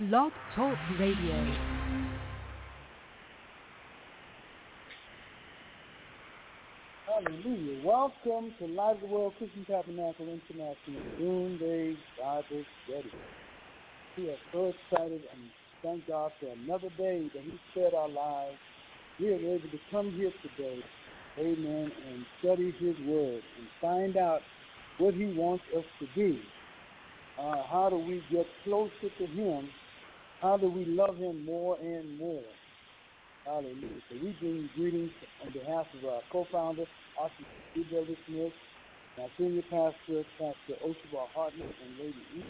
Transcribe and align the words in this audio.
Blog 0.00 0.30
Talk 0.54 0.78
Radio. 1.00 1.54
Hallelujah. 7.04 7.84
Welcome 7.84 8.54
to 8.60 8.66
Light 8.66 8.94
of 8.94 9.00
the 9.00 9.06
World 9.08 9.32
Christian 9.38 9.64
Tabernacle 9.64 10.28
International 10.28 11.02
Noonday 11.18 11.96
Bible 12.16 12.64
Study. 12.84 13.10
We 14.16 14.30
are 14.30 14.36
so 14.52 14.72
excited 14.72 15.20
and 15.32 15.50
thank 15.82 16.06
God 16.06 16.30
for 16.38 16.46
another 16.46 16.90
day 16.96 17.28
that 17.34 17.42
He 17.42 17.58
spared 17.72 17.94
our 17.94 18.08
lives. 18.08 18.56
We 19.18 19.32
are 19.32 19.34
able 19.34 19.68
to 19.68 19.80
come 19.90 20.12
here 20.12 20.30
today, 20.42 20.78
amen, 21.40 21.90
and 22.08 22.24
study 22.38 22.72
His 22.78 22.94
Word 23.04 23.42
and 23.58 23.66
find 23.80 24.16
out 24.16 24.42
what 24.98 25.14
He 25.14 25.24
wants 25.24 25.64
us 25.76 25.84
to 25.98 26.06
do. 26.14 26.38
Uh, 27.36 27.64
how 27.68 27.88
do 27.90 27.96
we 27.96 28.22
get 28.30 28.46
closer 28.62 29.10
to 29.18 29.26
Him? 29.26 29.68
How 30.42 30.56
do 30.58 30.68
we 30.70 30.84
love 30.86 31.18
Him 31.18 31.44
more 31.44 31.78
and 31.80 32.18
more? 32.18 32.44
Hallelujah. 33.46 34.02
So 34.10 34.16
we 34.22 34.32
bring 34.40 34.70
greetings 34.76 35.12
on 35.40 35.52
behalf 35.52 35.86
of 35.98 36.04
our 36.08 36.22
co-founder, 36.30 36.84
Austin 37.18 37.46
C. 37.74 37.84
Smith, 38.26 38.52
our 39.18 39.28
senior 39.38 39.62
pastor, 39.64 40.24
Pastor 40.38 40.76
Oshebar 40.84 41.28
Hardman, 41.34 41.70
and 41.82 41.98
Lady 41.98 42.24
E. 42.36 42.42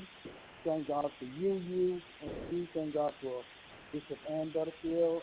Thank 0.67 0.89
God 0.89 1.11
for 1.19 1.27
you, 1.41 1.63
you, 1.71 2.03
and 2.23 2.33
we 2.51 2.69
thank 2.75 2.95
God 2.95 3.15
for 3.23 3.45
Bishop 3.93 4.19
Ann 4.31 4.51
Butterfield, 4.55 5.23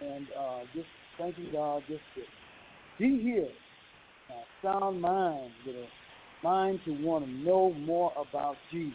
and 0.00 0.28
uh, 0.38 0.60
just 0.74 0.88
thanking 1.18 1.48
God 1.52 1.84
just 1.88 2.02
to 2.16 2.22
be 2.98 3.20
here, 3.22 3.48
uh, 4.30 4.34
sound 4.62 5.00
mind, 5.02 5.52
with 5.66 5.76
a 5.76 5.88
mind 6.46 6.80
to 6.86 6.92
want 6.92 7.26
to 7.26 7.32
know 7.32 7.74
more 7.86 8.12
about 8.18 8.58
Jesus. 8.72 8.94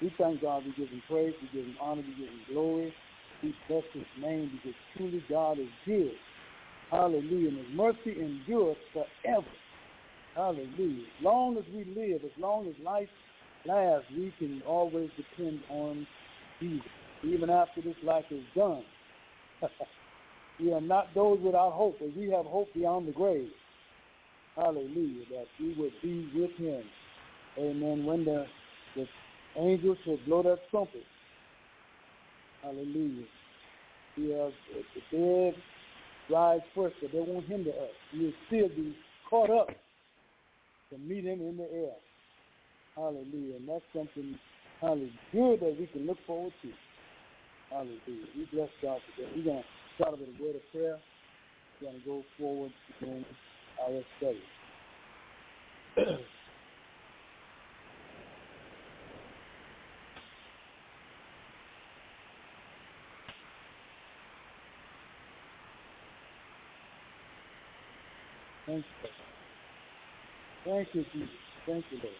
We 0.00 0.12
thank 0.18 0.42
God, 0.42 0.64
we 0.64 0.72
give 0.72 0.90
him 0.90 1.02
praise, 1.08 1.34
we 1.40 1.48
give 1.58 1.66
him 1.66 1.76
honor, 1.80 2.02
we 2.02 2.24
give 2.24 2.32
him 2.32 2.40
glory. 2.52 2.94
We 3.42 3.54
bless 3.68 3.84
his 3.92 4.04
name 4.20 4.50
because 4.52 4.76
truly 4.96 5.22
God 5.28 5.58
is 5.58 5.68
good. 5.84 6.12
Hallelujah. 6.90 7.48
And 7.48 7.58
his 7.58 7.66
mercy 7.74 8.20
endures 8.20 8.76
forever. 8.92 9.46
Hallelujah. 10.34 11.02
As 11.18 11.24
long 11.24 11.56
as 11.58 11.64
we 11.74 11.84
live, 11.84 12.22
as 12.24 12.30
long 12.40 12.68
as 12.68 12.74
life 12.84 13.08
lasts, 13.66 14.06
we 14.16 14.32
can 14.38 14.62
always 14.66 15.10
depend 15.16 15.60
on 15.70 16.06
Jesus. 16.60 16.86
Even 17.24 17.50
after 17.50 17.80
this 17.80 17.96
life 18.02 18.24
is 18.30 18.42
done. 18.54 18.82
we 20.60 20.72
are 20.72 20.80
not 20.80 21.14
those 21.14 21.38
without 21.40 21.72
hope, 21.72 21.96
but 22.00 22.14
we 22.16 22.30
have 22.30 22.46
hope 22.46 22.72
beyond 22.74 23.08
the 23.08 23.12
grave. 23.12 23.50
Hallelujah. 24.56 25.24
That 25.30 25.46
we 25.60 25.72
will 25.74 25.90
be 26.02 26.28
with 26.34 26.52
him. 26.56 26.82
Amen. 27.58 28.04
When 28.04 28.24
the, 28.24 28.46
the 28.96 29.06
angels 29.56 29.98
shall 30.04 30.18
blow 30.26 30.42
that 30.42 30.58
trumpet. 30.70 31.02
Hallelujah. 32.62 33.26
We 34.16 34.30
have 34.30 34.52
the 34.74 35.16
dead 35.16 35.54
rise 36.30 36.60
first, 36.74 36.96
but 37.00 37.12
they 37.12 37.20
won't 37.20 37.46
hinder 37.46 37.70
us. 37.70 37.90
We 38.12 38.26
will 38.26 38.32
still 38.46 38.68
be 38.68 38.96
caught 39.28 39.50
up 39.50 39.68
to 40.90 40.98
meet 40.98 41.24
him 41.24 41.40
in 41.40 41.56
the 41.56 41.70
air. 41.72 41.94
Hallelujah. 42.96 43.56
And 43.56 43.68
that's 43.68 43.84
something, 43.94 44.38
hallelujah, 44.80 45.10
good 45.32 45.60
that 45.60 45.76
we 45.78 45.86
can 45.92 46.06
look 46.06 46.18
forward 46.26 46.52
to. 46.62 46.68
Hallelujah. 47.70 48.26
We 48.36 48.48
bless 48.52 48.68
God 48.80 49.00
that. 49.18 49.36
We're 49.36 49.44
going 49.44 49.62
to 49.62 49.64
start 49.96 50.18
with 50.18 50.28
a 50.28 50.42
word 50.42 50.56
of 50.56 50.62
prayer. 50.72 50.98
We're 51.80 51.90
going 51.90 52.00
to 52.00 52.06
go 52.06 52.24
forward 52.38 52.72
in 53.00 53.24
our 53.82 54.02
study. 54.18 54.42
Thank 68.66 68.84
you. 68.86 69.10
Thank 70.64 70.88
you, 70.94 71.04
Jesus. 71.12 71.30
Thank 71.66 71.84
you, 71.92 71.98
Lord. 72.04 72.16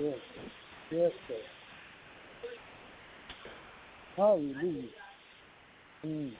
Yes, 0.00 0.20
yes, 0.92 1.12
sir. 1.28 1.34
Hallelujah. 4.16 4.88
Mm. 6.06 6.32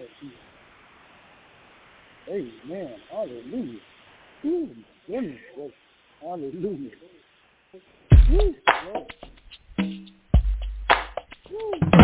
Yes, 0.00 0.08
Jesus. 0.20 0.38
Amen. 2.38 2.94
Hallelujah. 3.10 3.80
Ooh. 4.44 4.68
Hallelujah. 6.20 6.90
Ooh, 8.30 8.54
Lord. 11.64 11.97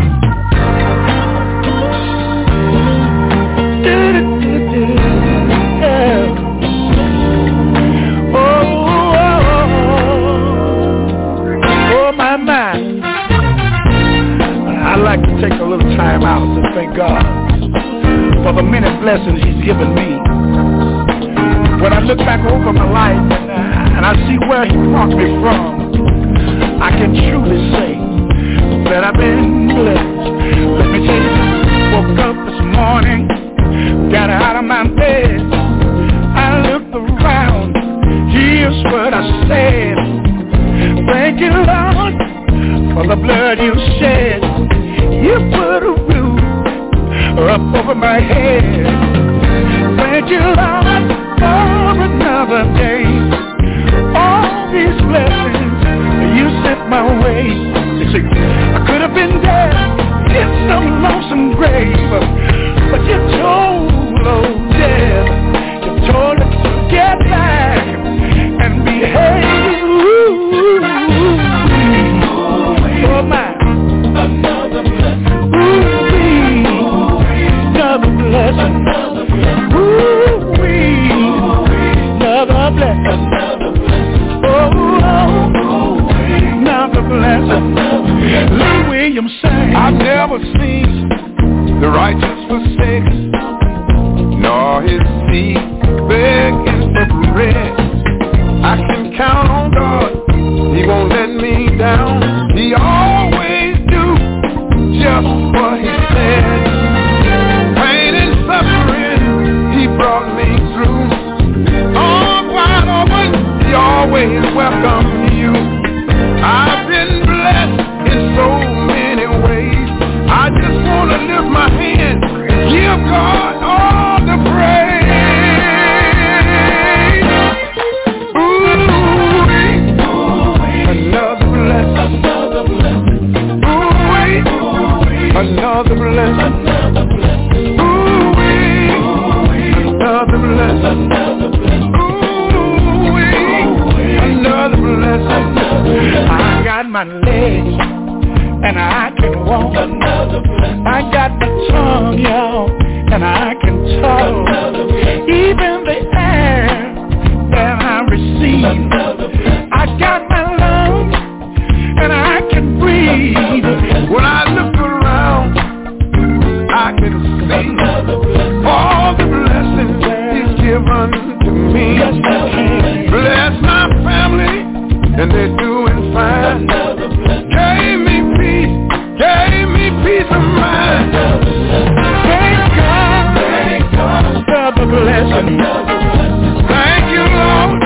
Thank 185.34 187.10
you, 187.10 187.24
Lord. 187.26 187.82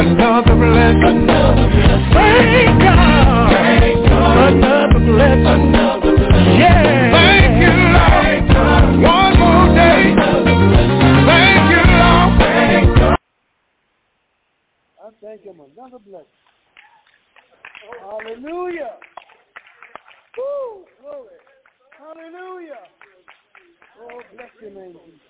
Another 0.00 0.54
blessing. 0.56 1.26
Thank 2.12 2.80
God 2.80 3.50
another 4.52 5.00
blessing. 5.00 5.72
Yeah. 6.58 7.10
Thank 7.12 7.52
you, 7.62 7.72
Lord. 7.96 8.40
One 9.02 9.34
more 9.38 9.68
day. 9.74 10.02
Thank 11.26 11.64
you, 11.72 11.82
Lord. 12.00 12.32
I 15.00 15.08
thank 15.22 15.40
him 15.42 15.60
another 15.60 15.98
blessing. 15.98 16.40
Hallelujah. 18.00 18.94
Woo, 20.36 20.84
glory. 21.00 21.38
Hallelujah. 21.98 22.84
Oh, 24.02 24.22
bless 24.34 24.50
your 24.60 24.70
name, 24.70 24.96
Jesus. 25.04 25.29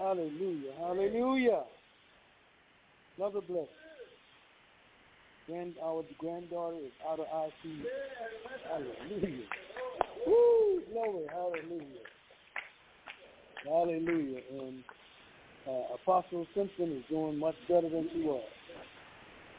Hallelujah. 0.00 0.72
Hallelujah. 0.78 1.62
Another 3.18 3.42
blessing. 3.42 3.68
Grand, 5.46 5.74
our 5.84 6.04
granddaughter 6.18 6.76
is 6.78 6.92
out 7.06 7.20
of 7.20 7.26
ICU. 7.26 7.82
Hallelujah. 8.66 9.44
Woo, 10.26 10.80
glory. 10.90 11.26
Hallelujah. 11.28 12.06
Hallelujah. 13.64 14.40
And 14.58 14.84
uh, 15.68 15.94
Apostle 15.96 16.46
Simpson 16.54 16.92
is 16.96 17.04
doing 17.10 17.38
much 17.38 17.56
better 17.68 17.90
than 17.90 18.08
she 18.14 18.22
was. 18.22 18.42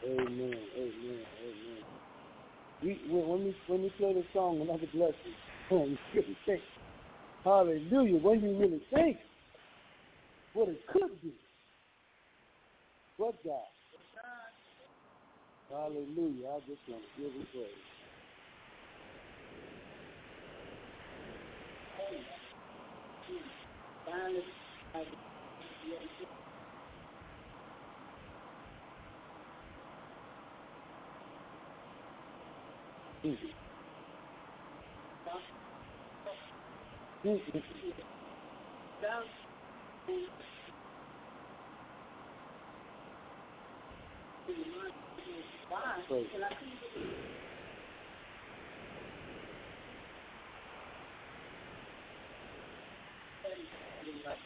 Amen. 0.04 0.26
Amen. 0.26 0.54
Amen. 0.76 1.82
We, 2.82 3.00
when 3.08 3.28
when 3.28 3.44
we 3.44 3.56
when 3.68 3.82
we 3.82 3.90
play 3.90 4.12
the 4.12 4.24
song, 4.34 4.60
another 4.60 4.88
blessing, 4.92 5.14
you 5.70 5.96
really 6.12 6.36
think, 6.44 6.62
Hallelujah. 7.44 8.18
When 8.18 8.40
you 8.40 8.58
really 8.58 8.82
think 8.92 9.18
what 10.54 10.68
it 10.68 10.80
could 10.92 11.22
be, 11.22 11.32
what 13.18 13.34
God. 13.44 13.62
Hallelujah. 15.70 16.48
I 16.48 16.60
just 16.68 16.82
want 16.88 17.04
to 17.04 17.22
give 17.22 17.32
Him 17.32 17.46
praise. 17.52 17.68
Mm. 33.24 33.38
Mm, 37.26 37.40
mm, 40.10 40.14
mm. 40.14 40.26
Praise 46.08 46.26
God. 54.24 54.38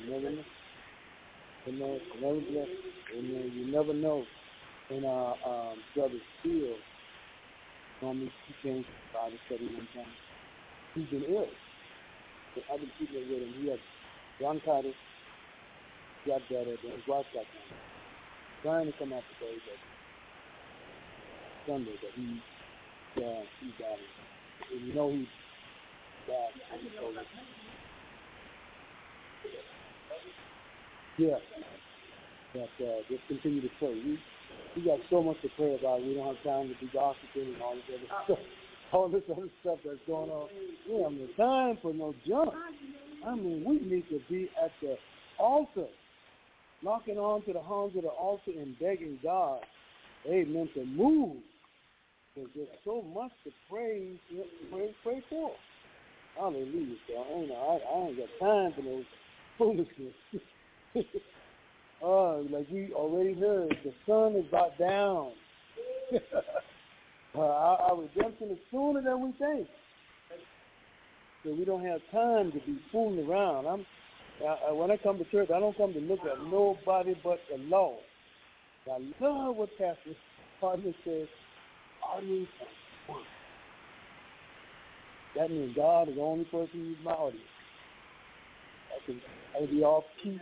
You 0.00 0.10
never 0.10 0.30
know. 0.36 0.55
Amen. 1.68 2.00
Never 2.20 2.40
bless. 2.40 2.68
Amen. 3.18 3.52
You 3.56 3.72
never 3.72 3.92
know. 3.92 4.24
And 4.90 5.04
uh, 5.04 5.34
um, 5.44 5.78
brother 5.94 6.18
Steele 6.40 6.76
me 8.02 8.30
he 8.46 8.54
came 8.62 8.84
to 8.84 8.90
Bible 9.12 9.38
study 9.46 9.66
one 9.66 9.88
time. 9.94 10.12
He's 10.94 11.06
been 11.06 11.24
ill. 11.34 11.48
But 12.54 12.64
I've 12.72 12.80
been 12.80 12.90
with 13.30 13.42
him. 13.42 13.54
He 13.62 13.70
had 13.70 13.80
bronchitis. 14.38 14.94
Got 16.26 16.42
better. 16.48 16.76
Then 16.82 16.92
his 16.92 17.08
wife 17.08 17.26
got 17.34 17.44
down. 17.44 17.78
Trying 18.62 18.86
to 18.86 18.98
come 18.98 19.12
out 19.12 19.22
today, 19.38 19.58
but 19.66 19.78
Sunday, 21.66 21.96
but 22.00 22.10
he, 22.14 22.42
uh, 23.24 23.42
he 23.60 23.66
died. 23.82 24.06
And 24.72 24.86
you 24.86 24.94
know 24.94 25.10
he 25.10 25.28
died. 26.26 26.52
from 26.70 27.06
COVID. 27.08 27.26
Yeah. 31.18 31.36
But 32.52 32.84
uh, 32.84 33.00
just 33.08 33.22
continue 33.28 33.60
to 33.62 33.70
pray. 33.78 33.94
We 33.94 34.18
we 34.76 34.82
got 34.82 34.98
so 35.08 35.22
much 35.22 35.40
to 35.42 35.48
pray 35.56 35.74
about. 35.74 36.02
We 36.02 36.14
don't 36.14 36.34
have 36.34 36.44
time 36.44 36.68
to 36.68 36.74
be 36.80 36.90
gossiping 36.92 37.54
and 37.54 37.62
all 37.62 37.74
this 37.74 37.84
other 37.88 38.24
stuff. 38.24 38.38
All 38.92 39.08
this 39.08 39.22
other 39.28 39.48
stuff 39.62 39.78
that's 39.84 39.98
going 40.06 40.30
on. 40.30 40.46
We 40.88 41.02
don't 41.02 41.18
have 41.18 41.36
time 41.36 41.78
for 41.82 41.92
no 41.92 42.14
junk. 42.24 42.50
I 43.26 43.34
mean, 43.34 43.64
we 43.64 43.80
need 43.80 44.08
to 44.10 44.20
be 44.30 44.48
at 44.62 44.70
the 44.80 44.96
altar, 45.40 45.88
knocking 46.84 47.18
on 47.18 47.42
to 47.46 47.52
the 47.52 47.60
horns 47.60 47.96
of 47.96 48.02
the 48.02 48.10
altar 48.10 48.52
and 48.56 48.78
begging 48.78 49.18
God, 49.24 49.58
amen, 50.24 50.68
to 50.74 50.84
move. 50.84 51.38
Because 52.36 52.50
there's 52.54 52.68
so 52.84 53.02
much 53.12 53.32
to 53.42 53.50
pray, 53.68 54.12
pray, 54.70 54.94
pray 55.02 55.24
for. 55.28 55.50
Hallelujah. 56.38 56.94
So 57.08 57.14
I, 57.18 57.40
ain't, 57.40 57.50
I, 57.50 57.54
I 57.54 58.06
ain't 58.06 58.18
got 58.18 58.46
time 58.46 58.72
for 58.76 58.82
no 58.82 59.02
foolishness. 59.58 60.14
Oh, 62.02 62.46
like 62.50 62.66
we 62.70 62.92
already 62.94 63.34
heard, 63.34 63.76
the 63.84 63.92
sun 64.06 64.36
is 64.36 64.46
about 64.48 64.78
down. 64.78 65.32
uh, 66.14 67.38
our, 67.40 67.78
our 67.80 68.02
redemption 68.02 68.50
is 68.50 68.58
sooner 68.70 69.02
than 69.02 69.22
we 69.22 69.32
think. 69.38 69.68
So 71.44 71.54
we 71.54 71.64
don't 71.64 71.84
have 71.84 72.00
time 72.12 72.52
to 72.52 72.58
be 72.66 72.78
fooling 72.92 73.26
around. 73.26 73.66
I'm 73.66 73.86
I, 74.46 74.72
when 74.72 74.90
I 74.90 74.98
come 74.98 75.18
to 75.18 75.24
church, 75.26 75.50
I 75.54 75.60
don't 75.60 75.76
come 75.78 75.94
to 75.94 76.00
look 76.00 76.20
at 76.20 76.42
nobody 76.50 77.14
but 77.24 77.40
the 77.50 77.58
Lord. 77.68 78.00
I 78.90 78.98
love 79.24 79.56
what 79.56 79.70
Pastor 79.78 80.16
Partner 80.60 80.92
says. 81.04 81.28
Audience 82.14 82.48
of 82.60 82.68
one. 83.14 83.24
That 85.36 85.50
means 85.50 85.76
God 85.76 86.08
is 86.08 86.16
the 86.16 86.20
only 86.22 86.44
person 86.46 86.68
who's 86.74 86.96
my 87.04 87.12
audience. 87.12 87.44
I 88.94 89.06
can 89.06 89.20
I 89.54 89.66
can 89.66 89.76
be 89.76 89.82
off 89.84 90.04
key 90.22 90.38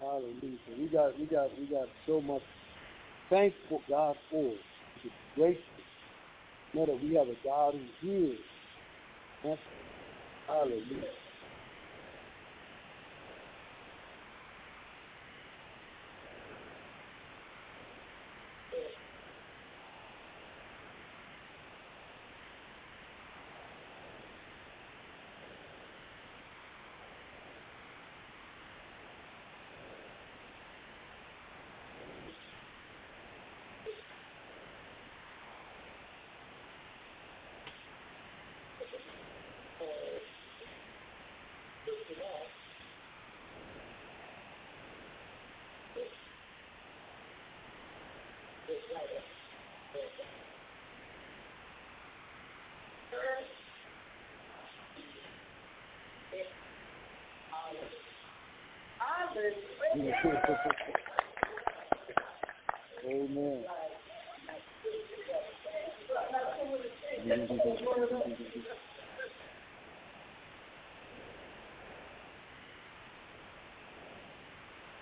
Hallelujah. 0.00 0.58
We 0.78 0.86
got 0.88 1.18
we 1.18 1.26
got 1.26 1.58
we 1.58 1.66
got 1.66 1.88
so 2.06 2.20
much 2.20 2.42
thankful 3.30 3.82
God 3.88 4.16
for. 4.30 4.52
He's 5.02 5.12
gracious. 5.36 5.62
Know 6.74 6.86
that 6.86 7.02
we 7.02 7.14
have 7.14 7.28
a 7.28 7.36
God 7.44 7.74
who 8.02 8.08
hears. 8.08 8.38
Hallelujah. 10.48 11.23
Amen. 59.94 60.04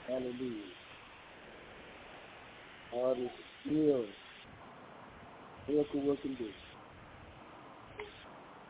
Hallelujah. 0.09 0.73
God 2.93 3.19
is 3.19 3.31
still 3.65 4.07
miracle 5.69 6.03
working 6.03 6.37
this. 6.39 6.55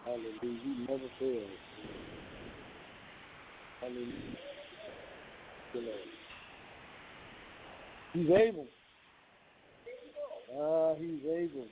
Hallelujah. 0.04 0.38
He 0.40 0.86
never 0.88 1.08
fails. 1.18 1.58
Hallelujah. 3.80 4.51
He's 8.12 8.30
able. 8.30 8.66
Ah, 10.58 10.94
he's 10.98 11.24
able. 11.24 11.66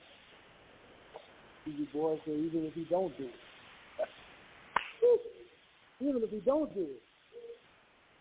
You 1.66 1.86
boys 1.92 2.18
say 2.26 2.32
even 2.32 2.64
if 2.64 2.74
he 2.74 2.84
don't 2.90 3.16
do 3.18 3.24
it. 3.24 3.30
even 6.00 6.22
if 6.22 6.30
he 6.30 6.40
don't 6.40 6.74
do 6.74 6.80
it, 6.80 7.02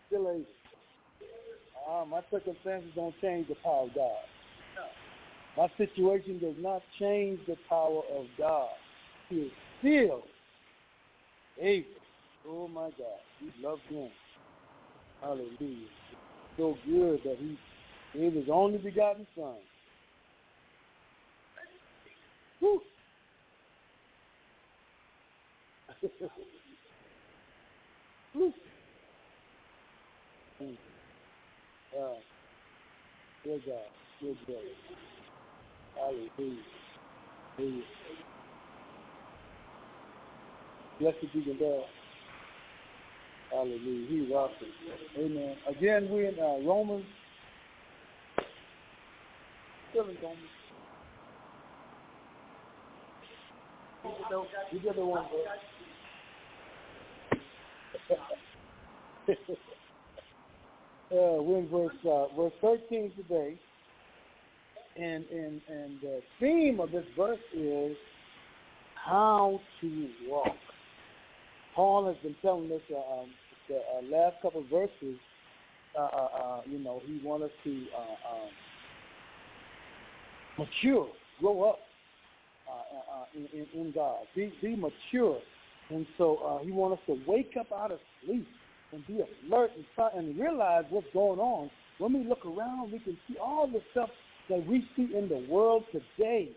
still 0.08 0.28
able. 0.28 0.44
Uh, 1.90 2.04
my 2.04 2.20
circumstances 2.30 2.90
don't 2.94 3.14
change 3.20 3.48
the 3.48 3.56
power 3.56 3.84
of 3.84 3.94
God. 3.94 4.18
My 5.56 5.68
situation 5.76 6.38
does 6.38 6.54
not 6.58 6.82
change 6.98 7.40
the 7.48 7.56
power 7.68 8.02
of 8.16 8.26
God. 8.38 8.68
He 9.28 9.36
is 9.36 9.52
still 9.78 10.22
able. 11.60 11.88
Oh 12.48 12.68
my 12.68 12.90
God, 12.90 13.20
we 13.40 13.52
love 13.66 13.78
him. 13.88 14.08
Hallelujah. 15.22 15.88
So 16.56 16.76
good 16.86 17.20
that 17.24 17.36
he 17.40 17.58
gave 18.18 18.34
his 18.34 18.48
only 18.52 18.78
begotten 18.78 19.26
son. 19.36 19.54
Woo. 22.62 22.80
Woo. 28.34 28.52
Uh, 31.98 32.14
good 33.44 33.62
God. 33.66 33.90
Good 34.20 34.38
God. 34.46 34.56
Hallelujah. 35.96 36.62
Hallelujah. 37.58 37.84
Blessed 41.00 41.32
be 41.34 41.40
the 41.42 41.64
Lord. 41.64 41.86
Hallelujah. 43.50 44.06
He's 44.08 44.30
awesome. 44.32 44.54
Amen. 45.18 45.56
Again, 45.68 46.08
we're 46.08 46.28
in 46.28 46.38
uh, 46.38 46.58
Romans. 46.68 47.04
Still 49.90 50.08
in 50.08 50.16
Romans. 50.22 50.38
You 54.70 54.78
get 54.80 54.94
the 54.94 55.04
one, 55.04 55.26
bro. 55.28 55.40
uh, 59.28 59.34
we're 61.42 61.58
in 61.58 61.68
verse 61.68 61.92
uh, 62.08 62.26
verse 62.36 62.52
13 62.60 63.12
today, 63.16 63.58
and 64.96 65.24
and 65.30 65.60
and 65.68 66.00
the 66.00 66.22
theme 66.38 66.78
of 66.80 66.92
this 66.92 67.04
verse 67.16 67.40
is 67.54 67.96
how 68.94 69.60
to 69.80 70.08
walk. 70.28 70.54
Paul 71.74 72.06
has 72.06 72.16
been 72.22 72.34
telling 72.42 72.70
us 72.72 72.80
uh, 72.90 73.20
um, 73.20 73.30
the 73.68 73.76
uh, 73.76 74.02
last 74.10 74.36
couple 74.42 74.60
of 74.60 74.66
verses. 74.68 75.18
Uh, 75.96 76.02
uh, 76.02 76.28
uh 76.34 76.60
you 76.66 76.78
know, 76.78 77.00
he 77.04 77.20
wants 77.24 77.46
us 77.46 77.50
to 77.64 77.84
uh, 77.96 78.34
um, 78.34 78.50
mature, 80.58 81.08
grow 81.40 81.70
up 81.70 81.78
in, 83.34 83.46
in, 83.52 83.66
in, 83.80 83.92
God, 83.92 84.18
be 84.34 84.52
be 84.60 84.76
mature, 84.76 85.38
and 85.90 86.06
so 86.18 86.60
he 86.64 86.72
wants 86.72 87.00
us 87.00 87.14
to 87.14 87.30
wake 87.30 87.54
up 87.58 87.72
out 87.72 87.92
of 87.92 87.98
sleep 88.24 88.46
and 88.92 89.06
be 89.06 89.20
alert 89.48 89.70
and, 89.76 89.84
try, 89.94 90.08
and 90.16 90.38
realize 90.38 90.84
what's 90.90 91.06
going 91.12 91.38
on. 91.38 91.70
When 91.98 92.12
we 92.12 92.24
look 92.24 92.44
around, 92.44 92.92
we 92.92 92.98
can 92.98 93.16
see 93.28 93.36
all 93.38 93.68
the 93.68 93.80
stuff 93.92 94.10
that 94.48 94.66
we 94.66 94.84
see 94.96 95.14
in 95.16 95.28
the 95.28 95.46
world 95.48 95.84
today. 95.92 96.50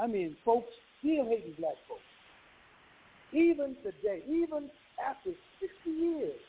I 0.00 0.06
mean, 0.06 0.36
folks 0.44 0.68
still 1.00 1.26
hating 1.26 1.54
black 1.58 1.74
folks. 1.88 2.02
Even 3.34 3.76
today, 3.82 4.22
even 4.28 4.70
after 5.04 5.30
60 5.60 5.90
years, 5.90 6.40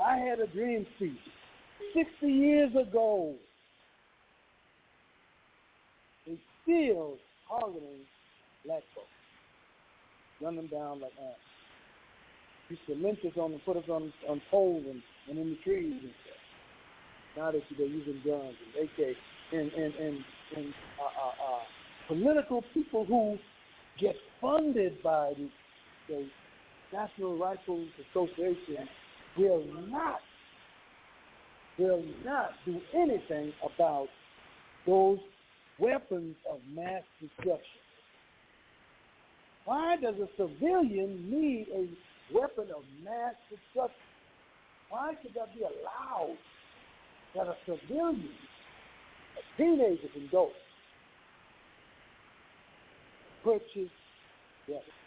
I 0.00 0.16
had 0.16 0.38
a 0.38 0.46
dream 0.46 0.86
speech 0.96 1.18
60 1.94 2.26
years 2.26 2.70
ago. 2.76 3.34
They 6.26 6.38
still 6.62 7.14
targeting 7.48 8.06
black 8.64 8.82
folks, 8.94 9.08
run 10.40 10.56
them 10.56 10.68
down 10.68 11.00
like 11.00 11.12
ants 11.20 11.40
used 12.70 12.86
to 12.86 12.94
lynch 12.94 13.18
us 13.24 13.36
on 13.36 13.52
and 13.52 13.64
put 13.64 13.76
us 13.76 13.84
on 13.90 14.12
on 14.28 14.40
poles 14.50 14.84
and, 14.88 15.02
and 15.28 15.38
in 15.38 15.50
the 15.50 15.58
trees 15.64 15.92
and 16.02 16.12
stuff. 16.22 17.36
Now 17.36 17.50
that 17.50 17.62
they're 17.76 17.86
using 17.86 18.20
guns 18.24 18.54
and 18.76 18.88
AK 18.88 19.16
and 19.52 19.72
and 19.72 19.94
and, 19.94 20.18
and 20.56 20.74
uh, 20.98 21.24
uh, 21.26 21.54
uh, 21.54 21.62
political 22.08 22.62
people 22.72 23.04
who 23.04 23.36
get 23.98 24.14
funded 24.40 25.02
by 25.02 25.32
the, 25.36 25.48
the 26.10 26.28
National 26.92 27.38
Rifle 27.38 27.82
Association 28.10 28.88
will 29.38 29.64
not 29.88 30.20
will 31.78 32.04
not 32.26 32.50
do 32.66 32.78
anything 32.94 33.54
about 33.64 34.08
those 34.86 35.18
weapons 35.78 36.36
of 36.50 36.58
mass 36.74 37.02
destruction. 37.20 37.80
Why 39.64 39.96
does 39.96 40.16
a 40.16 40.28
civilian 40.36 41.30
need 41.30 41.68
a 41.74 41.88
weapon 42.32 42.66
of 42.76 42.82
mass 43.04 43.34
destruction. 43.50 43.96
Why 44.88 45.12
should 45.22 45.34
that 45.34 45.54
be 45.54 45.60
allowed 45.60 46.36
that 47.34 47.46
a 47.46 47.56
civilian, 47.64 48.28
a 49.38 49.56
teenager 49.56 50.08
can 50.12 50.28
go 50.30 50.50
purchase 53.44 53.90
weapons? 54.68 54.99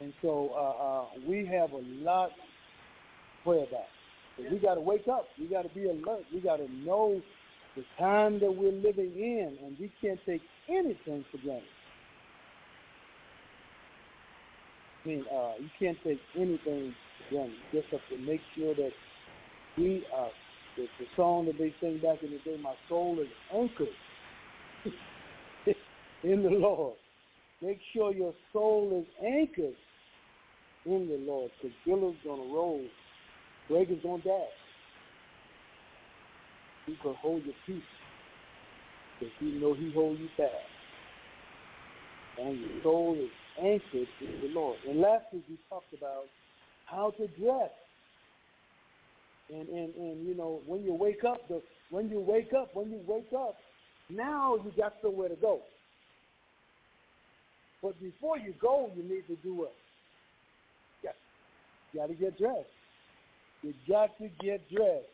And 0.00 0.12
so 0.22 0.50
uh, 0.54 0.84
uh, 0.84 1.04
we 1.26 1.44
have 1.46 1.72
a 1.72 1.82
lot 2.02 2.28
to 2.28 2.34
pray 3.44 3.58
about. 3.58 3.86
But 4.36 4.50
we 4.52 4.58
got 4.58 4.74
to 4.74 4.80
wake 4.80 5.08
up. 5.08 5.28
We 5.38 5.46
got 5.46 5.62
to 5.62 5.74
be 5.74 5.86
alert. 5.86 6.24
We 6.32 6.40
got 6.40 6.56
to 6.56 6.70
know 6.84 7.20
the 7.76 7.84
time 7.98 8.38
that 8.40 8.50
we're 8.50 8.72
living 8.72 9.12
in, 9.16 9.56
and 9.64 9.76
we 9.78 9.90
can't 10.00 10.20
take 10.24 10.42
anything 10.68 11.24
for 11.30 11.38
granted. 11.38 11.64
I 15.04 15.08
mean, 15.08 15.24
uh, 15.32 15.52
you 15.58 15.70
can't 15.78 15.98
take 16.04 16.20
anything 16.36 16.94
for 17.28 17.34
granted. 17.34 17.56
You 17.72 17.80
just 17.80 17.92
have 17.92 18.00
to 18.10 18.18
make 18.24 18.40
sure 18.56 18.74
that 18.74 18.92
we 19.76 20.04
are. 20.14 20.30
The, 20.76 20.86
the 21.00 21.06
song 21.16 21.46
that 21.46 21.58
they 21.58 21.74
sing 21.80 21.98
back 21.98 22.22
in 22.22 22.30
the 22.30 22.38
day, 22.38 22.56
"My 22.62 22.74
soul 22.88 23.18
is 23.20 23.26
anchored 23.52 23.88
in 26.22 26.42
the 26.44 26.50
Lord." 26.50 26.94
Make 27.60 27.80
sure 27.92 28.12
your 28.12 28.34
soul 28.52 29.04
is 29.04 29.24
anchored 29.24 29.74
in 30.92 31.08
the 31.08 31.18
Lord, 31.30 31.50
because 31.60 31.76
billows 31.86 32.16
gonna 32.24 32.42
roll, 32.42 32.84
breakers 33.68 33.98
gonna 34.02 34.22
dash. 34.22 34.58
You 36.86 36.96
can 37.02 37.14
hold 37.14 37.44
your 37.44 37.54
peace, 37.66 37.82
because 39.20 39.34
you 39.40 39.60
know 39.60 39.74
He 39.74 39.92
hold 39.92 40.18
you 40.18 40.28
fast, 40.36 40.52
and 42.38 42.60
your 42.60 42.82
soul 42.82 43.18
is 43.20 43.30
anchored 43.62 44.08
in 44.20 44.40
the 44.42 44.48
Lord. 44.54 44.78
And 44.88 45.00
last 45.00 45.26
week 45.32 45.44
we 45.48 45.58
talked 45.68 45.92
about 45.94 46.26
how 46.86 47.12
to 47.12 47.28
dress. 47.28 47.70
And, 49.50 49.68
and, 49.68 49.94
and 49.94 50.26
you 50.26 50.34
know, 50.34 50.62
when 50.66 50.82
you 50.84 50.94
wake 50.94 51.24
up, 51.24 51.48
the, 51.48 51.62
when 51.90 52.10
you 52.10 52.20
wake 52.20 52.52
up, 52.52 52.74
when 52.74 52.90
you 52.90 53.00
wake 53.06 53.32
up, 53.32 53.58
now 54.10 54.56
you 54.56 54.72
got 54.76 54.94
somewhere 55.02 55.28
to 55.28 55.36
go. 55.36 55.62
But 57.82 58.00
before 58.00 58.38
you 58.38 58.54
go, 58.60 58.90
you 58.96 59.02
need 59.02 59.26
to 59.28 59.36
do 59.36 59.54
what? 59.54 59.74
Got, 61.94 62.08
to 62.08 62.14
get 62.14 62.38
dressed. 62.38 62.68
You 63.62 63.74
got 63.88 64.16
to 64.18 64.28
get 64.40 64.68
dressed. 64.70 65.06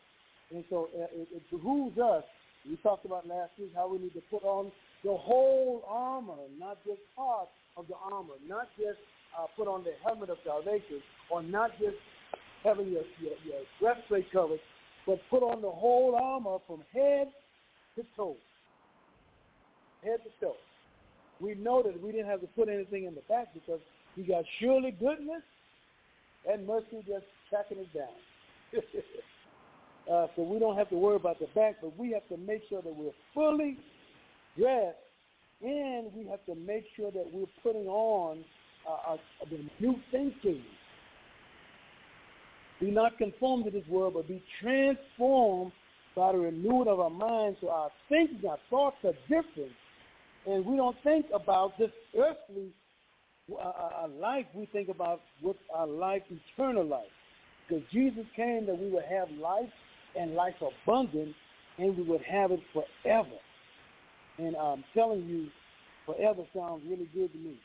And 0.53 0.63
so 0.69 0.89
it, 0.93 1.27
it 1.33 1.49
behooves 1.49 1.97
us. 1.97 2.23
We 2.67 2.75
talked 2.77 3.05
about 3.05 3.27
last 3.27 3.51
week 3.59 3.71
how 3.75 3.87
we 3.87 3.99
need 3.99 4.13
to 4.13 4.21
put 4.29 4.43
on 4.43 4.71
the 5.03 5.15
whole 5.15 5.83
armor, 5.87 6.33
not 6.59 6.77
just 6.85 6.99
part 7.15 7.47
of 7.77 7.87
the 7.87 7.95
armor, 8.11 8.33
not 8.47 8.67
just 8.77 8.97
uh, 9.37 9.45
put 9.55 9.67
on 9.67 9.83
the 9.83 9.93
helmet 10.03 10.29
of 10.29 10.37
salvation, 10.43 11.01
or 11.29 11.43
not 11.43 11.71
just 11.79 11.97
having 12.63 12.87
your, 12.87 13.03
your, 13.21 13.33
your 13.45 13.61
breastplate 13.79 14.31
covered, 14.31 14.59
but 15.05 15.19
put 15.29 15.43
on 15.43 15.61
the 15.61 15.69
whole 15.69 16.15
armor 16.15 16.57
from 16.65 16.83
head 16.93 17.27
to 17.95 18.03
toe. 18.15 18.35
Head 20.03 20.19
to 20.23 20.45
toe. 20.45 20.55
We 21.39 21.55
know 21.55 21.83
that 21.83 22.01
we 22.01 22.11
didn't 22.11 22.27
have 22.27 22.41
to 22.41 22.47
put 22.47 22.69
anything 22.69 23.05
in 23.05 23.13
the 23.13 23.21
back 23.29 23.53
because 23.53 23.79
we 24.17 24.23
got 24.23 24.45
surely 24.59 24.91
goodness 24.91 25.43
and 26.51 26.65
mercy 26.67 27.03
just 27.07 27.25
tracking 27.49 27.79
it 27.79 27.93
down. 27.93 28.07
uh, 30.11 30.27
so 30.35 30.43
we 30.43 30.59
don't 30.59 30.77
have 30.77 30.89
to 30.89 30.95
worry 30.95 31.15
about 31.15 31.39
the 31.39 31.47
back, 31.55 31.75
but 31.81 31.97
we 31.97 32.11
have 32.11 32.27
to 32.29 32.37
make 32.37 32.61
sure 32.69 32.81
that 32.81 32.95
we're 32.95 33.11
fully 33.33 33.77
dressed, 34.57 34.97
and 35.61 36.13
we 36.13 36.25
have 36.29 36.43
to 36.45 36.55
make 36.55 36.85
sure 36.95 37.11
that 37.11 37.25
we're 37.31 37.45
putting 37.63 37.87
on 37.87 38.43
uh, 38.87 39.13
uh, 39.13 39.17
the 39.49 39.59
new 39.79 39.95
thinking. 40.11 40.63
Be 42.79 42.91
not 42.91 43.17
conformed 43.17 43.65
to 43.65 43.71
this 43.71 43.87
world, 43.87 44.15
but 44.15 44.27
be 44.27 44.43
transformed 44.61 45.71
by 46.15 46.31
the 46.31 46.37
renewing 46.37 46.87
of 46.87 46.99
our 46.99 47.09
minds 47.09 47.57
so 47.61 47.69
our 47.69 47.89
thinking, 48.09 48.47
our 48.49 48.59
thoughts 48.69 48.97
are 49.03 49.13
different. 49.23 49.71
And 50.45 50.65
we 50.65 50.77
don't 50.77 50.95
think 51.03 51.25
about 51.33 51.77
this 51.77 51.91
earthly 52.17 52.71
uh, 53.53 54.07
life. 54.19 54.45
We 54.53 54.65
think 54.67 54.89
about 54.89 55.21
what 55.41 55.55
our 55.73 55.87
life, 55.87 56.23
eternal 56.29 56.85
life. 56.85 57.03
Because 57.67 57.83
Jesus 57.91 58.25
came 58.35 58.65
that 58.67 58.77
we 58.77 58.89
would 58.89 59.05
have 59.05 59.29
life 59.31 59.69
and 60.17 60.35
life 60.35 60.55
abundant, 60.61 61.35
and 61.77 61.97
we 61.97 62.03
would 62.03 62.21
have 62.21 62.51
it 62.51 62.59
forever. 62.73 63.37
And 64.37 64.55
I'm 64.55 64.83
telling 64.93 65.25
you, 65.25 65.47
forever 66.05 66.43
sounds 66.55 66.83
really 66.87 67.09
good 67.13 67.31
to 67.31 67.37
me. 67.37 67.55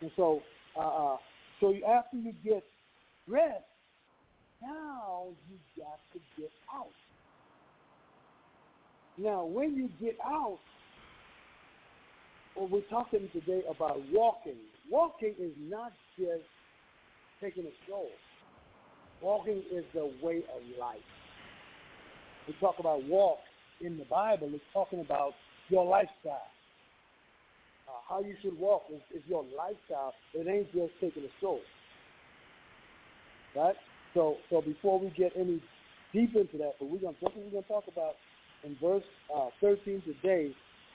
And 0.00 0.10
so, 0.16 0.42
uh, 0.76 0.80
uh 0.80 1.16
so 1.60 1.74
after 1.88 2.16
you 2.16 2.32
get 2.44 2.62
rest, 3.26 3.64
now 4.62 5.26
you 5.50 5.56
got 5.76 5.98
to 6.12 6.20
get 6.40 6.50
out. 6.72 6.86
Now, 9.16 9.44
when 9.44 9.74
you 9.74 9.88
get 10.00 10.16
out, 10.24 10.58
we're 12.66 12.80
talking 12.90 13.28
today 13.32 13.62
about 13.68 14.00
walking. 14.12 14.56
Walking 14.90 15.34
is 15.38 15.52
not 15.58 15.92
just 16.18 16.42
taking 17.40 17.64
a 17.64 17.72
stroll. 17.84 18.08
Walking 19.22 19.62
is 19.72 19.84
the 19.94 20.10
way 20.22 20.38
of 20.38 20.78
life. 20.80 20.96
We 22.46 22.54
talk 22.60 22.76
about 22.78 23.04
walk 23.04 23.38
in 23.80 23.98
the 23.98 24.04
Bible. 24.04 24.50
It's 24.52 24.64
talking 24.72 25.00
about 25.00 25.32
your 25.68 25.84
lifestyle. 25.84 26.48
Uh, 27.88 28.00
how 28.08 28.20
you 28.20 28.34
should 28.42 28.58
walk 28.58 28.82
is, 28.92 29.00
is 29.14 29.22
your 29.28 29.44
lifestyle. 29.56 30.14
It 30.34 30.46
ain't 30.48 30.72
just 30.72 30.92
taking 31.00 31.24
a 31.24 31.28
stroll. 31.38 31.60
Right? 33.54 33.76
So, 34.14 34.36
so 34.50 34.62
before 34.62 34.98
we 34.98 35.10
get 35.10 35.32
any 35.36 35.62
deep 36.12 36.34
into 36.34 36.58
that, 36.58 36.74
but 36.78 36.88
we're 36.88 36.98
gonna 36.98 37.16
something 37.22 37.42
we're 37.44 37.62
gonna 37.62 37.66
talk 37.68 37.84
about 37.90 38.14
in 38.64 38.76
verse 38.80 39.04
uh, 39.34 39.48
13 39.60 40.02
today 40.02 40.54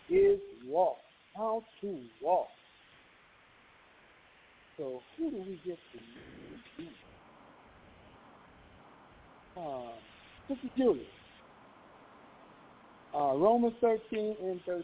is 0.09 0.39
walk. 0.67 0.97
How 1.35 1.63
to 1.81 1.99
walk. 2.21 2.47
So 4.77 5.01
who 5.17 5.31
do 5.31 5.37
we 5.37 5.59
get 5.65 5.77
to? 5.93 5.99
Uh, 9.59 9.91
Sister 10.47 10.69
Julie. 10.77 11.07
Uh, 13.13 13.35
Romans 13.35 13.75
13 13.81 14.35
and 14.41 14.61
13. 14.65 14.83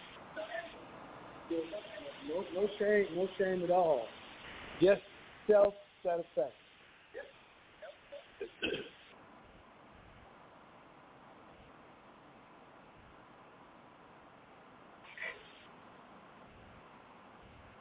No, 1.51 2.45
no 2.53 2.67
shame, 2.79 3.05
no 3.15 3.27
shame 3.37 3.63
at 3.63 3.71
all. 3.71 4.05
Just 4.81 5.01
self 5.47 5.73
satisfaction. 6.03 6.53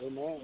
Amen. 0.03 0.41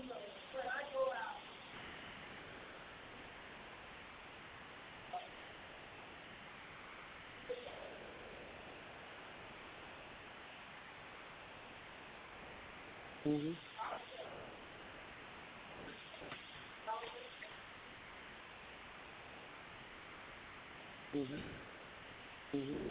Mm-hmm. 13.26 13.52
Mm-hmm. 21.16 21.36
Mm-hmm. 22.56 22.88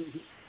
Mm-hmm. 0.00 0.45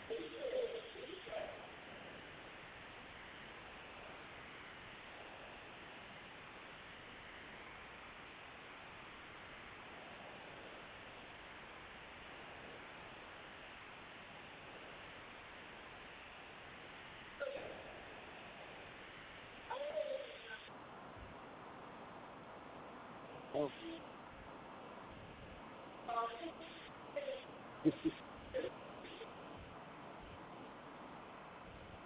Oh. 23.58 23.70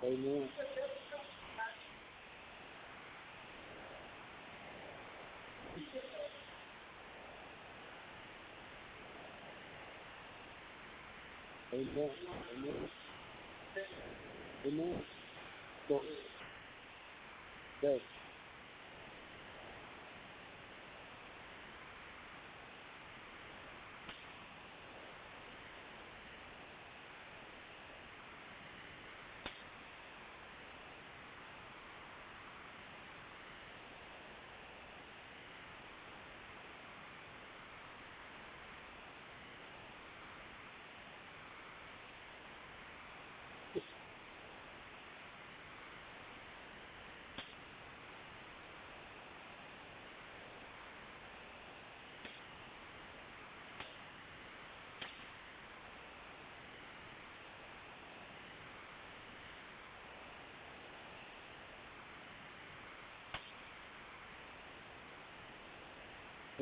Amen. 0.03 0.49
Amen. 11.73 12.11
Amen. 12.53 12.75
Amen. 14.65 14.95
So, 15.89 16.01
yes. 17.83 18.01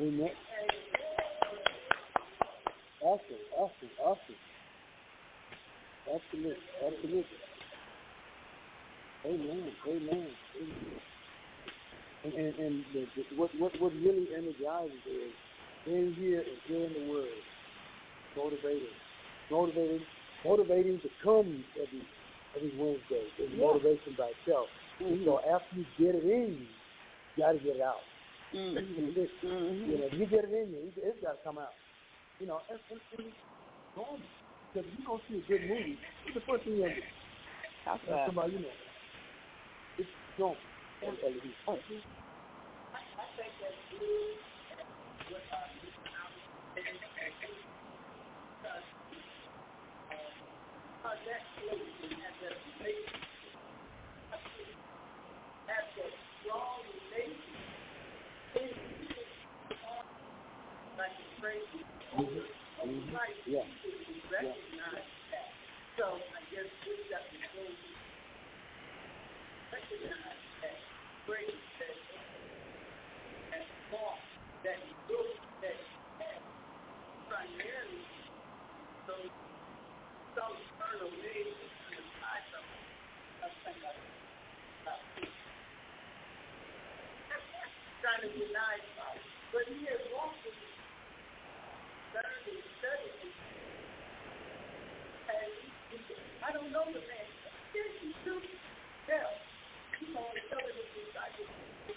Amen. 0.00 0.30
Awesome, 3.02 3.44
awesome, 3.56 3.90
awesome. 4.02 4.40
Absolutely, 6.08 6.56
absolutely. 6.86 7.24
Amen, 9.26 9.72
amen, 9.86 10.26
amen. 10.56 11.00
And, 12.24 12.32
and, 12.34 12.54
and 12.58 12.84
the, 12.94 13.00
the, 13.16 13.36
what, 13.36 13.50
what, 13.58 13.72
what 13.80 13.92
really 13.94 14.26
energizes 14.34 15.00
is 15.06 15.32
in 15.86 16.14
here 16.18 16.40
and 16.40 16.58
hearing 16.66 16.92
the 16.94 17.12
word, 17.12 17.28
motivating, 18.36 18.88
motivating, 19.50 20.00
motivating 20.44 21.00
to 21.00 21.08
come 21.22 21.64
every 21.76 22.02
every 22.56 22.72
Wednesday. 22.76 23.24
There's 23.38 23.50
Yeah. 23.52 23.66
motivation 23.66 24.14
by 24.18 24.32
itself. 24.40 24.68
Mhm. 25.00 25.24
So 25.24 25.40
after 25.52 25.76
you 25.76 25.86
get 25.98 26.14
it 26.14 26.24
in 26.24 26.66
you 27.36 27.42
got 27.42 27.52
to 27.52 27.58
get 27.58 27.76
it 27.76 27.82
out. 27.82 28.00
Mhm. 28.54 28.74
You 28.74 28.80
Mhm. 29.42 29.98
know, 29.98 30.08
you 30.12 30.26
get 30.26 30.44
it 30.44 30.52
in 30.52 30.72
you, 30.72 30.78
it- 30.88 30.98
it's 30.98 31.20
got 31.22 31.32
to 31.32 31.38
come 31.44 31.58
out. 31.58 31.74
You 32.40 32.46
know, 32.46 32.62
and, 32.70 32.80
and, 32.90 33.00
and 33.18 33.26
it's 33.28 33.36
normal. 33.96 34.20
Because 34.72 34.88
if 34.92 34.98
you 34.98 35.04
don't 35.04 35.22
see 35.28 35.38
a 35.38 35.40
good 35.42 35.62
movie, 35.68 35.98
what's 36.24 36.34
the 36.34 36.40
first 36.42 36.64
thing 36.64 36.76
you 36.78 36.88
do? 36.88 37.02
That's 37.84 38.00
That's 38.06 38.08
right. 38.08 38.26
somebody 38.26 38.52
you 38.54 38.58
know. 38.60 38.72
It's 39.98 40.10
normal 40.38 40.58
on. 41.02 41.16
I 41.18 41.20
think 43.36 43.52
that's 43.60 43.76
good. 43.90 44.38
What 45.30 45.42
uh, 45.52 45.56
because 48.60 48.84
uh, 51.04 51.14
that 51.26 51.42
religion 51.62 52.20
has 52.20 52.34
that 52.42 52.56
relation, 52.66 53.20
has 55.68 55.86
that 55.96 56.12
strong 56.42 56.82
relation. 57.10 57.54
Like 61.00 61.16
the 61.16 61.42
crazy 61.42 61.84
Mhm. 62.12 63.12
like 63.14 63.36
Yeah. 63.46 63.64
recognize 64.30 65.06
that. 65.32 65.52
So 65.96 66.22
I 66.36 66.40
guess 66.52 66.66
we 66.86 67.04
got 67.10 67.24
to 67.30 67.38
go 67.56 67.64
recognize 69.72 70.40
that 70.62 70.78
grace 71.26 71.50
that 71.80 71.96
that 73.52 73.66
law 73.92 74.18
that 74.64 74.80
look 75.08 75.28
that 75.62 75.76
has 76.20 76.42
primarily 77.28 78.06
those 79.06 79.30
some 80.36 80.56
eternal 80.58 81.10
ways 81.10 81.56
to 81.90 81.96
the 81.96 82.02
side 82.20 82.54
of 82.56 82.64
trying 88.02 88.22
to 88.22 88.28
deny 88.38 88.76
God. 88.96 89.18
But 89.52 89.64
he 89.68 89.86
has 89.86 90.00
walked 90.12 90.46
in 90.46 90.54
learned 92.14 92.46
and 92.48 92.62
studied 92.80 93.14
and 93.22 93.32
and 95.30 95.52
he, 95.90 96.04
I 96.50 96.58
don't 96.58 96.74
know 96.74 96.82
the 96.90 96.98
man. 96.98 97.28
Yes, 97.70 97.94
he 98.02 98.10
do. 98.26 98.34
Yeah. 99.06 99.22
He 100.02 100.10
only 100.18 100.42
telling 100.50 100.74
his 100.74 100.90
disciples, 100.98 101.46
he 101.86 101.94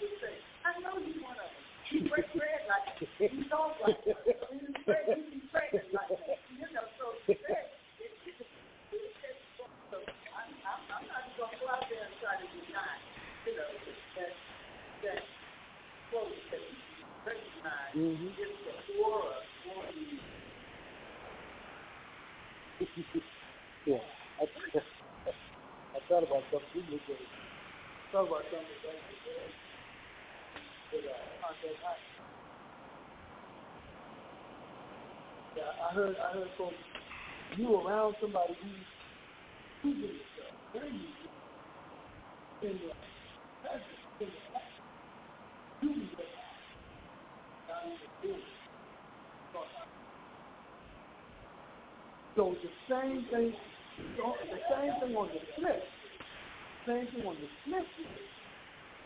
I 0.62 0.78
know 0.78 0.94
you 1.02 1.18
one 1.26 1.34
of 1.42 1.50
them. 1.50 1.66
You 1.90 2.06
break 2.06 2.30
bread 2.38 2.62
like 2.70 2.86
that. 2.94 3.34
You 3.34 3.42
talk 3.50 3.74
like 3.82 3.98
that. 4.06 4.22
You 4.54 4.62
you 5.10 5.26
be 5.26 5.42
praying 5.50 5.90
like 5.90 6.06
that. 6.06 6.38
You 6.54 6.70
know, 6.70 6.86
so 7.02 7.18
that, 7.26 7.66
I'm, 10.38 10.50
I'm, 10.62 10.80
I'm 10.86 11.02
not 11.02 11.26
going 11.34 11.50
to 11.50 11.58
go 11.58 11.66
out 11.74 11.82
there 11.90 12.06
and 12.06 12.14
try 12.22 12.38
to 12.38 12.46
deny, 12.46 12.94
you 13.50 13.58
know, 13.58 13.70
that, 13.74 14.32
that 15.02 15.18
quote 16.14 16.30
that 16.54 16.62
he 16.62 16.78
recognized 17.26 17.98
Mhm. 17.98 18.30
is 18.38 18.54
the 18.62 19.02
aura 19.02 19.34
for 19.66 19.82
you. 19.98 20.22
yeah. 23.90 24.23
I, 24.40 24.44
I 25.96 26.00
thought 26.08 26.24
about 26.24 26.44
something. 26.52 26.84
At 26.84 27.10
it. 27.10 27.20
I 28.10 28.14
thought 28.14 28.24
that 31.62 31.86
uh. 31.86 31.94
Yeah, 35.56 35.64
I 35.90 35.94
heard 35.94 36.16
I 36.18 36.34
heard 36.34 36.48
folks 36.58 36.76
you 37.56 37.76
around 37.80 38.16
somebody 38.20 38.54
who 38.62 38.68
who 39.82 39.94
did 39.96 40.10
it, 40.10 40.22
sir? 40.36 40.80
Where 40.80 40.86
you 40.86 41.08
do? 42.62 42.68
In 42.68 42.78
the 42.78 42.92
present, 43.62 43.98
in 44.20 44.28
the 44.28 44.42
past. 44.52 44.74
You 45.82 45.94
did 45.94 46.18
it. 46.18 46.26
God 47.68 47.92
is 47.92 47.98
doing 48.22 48.40
it. 48.40 48.58
So 52.36 52.56
the 52.62 52.70
same 52.90 53.26
thing, 53.30 53.54
so 54.16 54.34
the 54.50 54.58
same 54.70 54.92
thing 55.00 55.16
on 55.16 55.28
the 55.28 55.40
flip, 55.56 55.82
same 56.86 57.06
thing 57.08 57.26
on 57.26 57.36
the 57.40 57.48
flip 57.64 57.86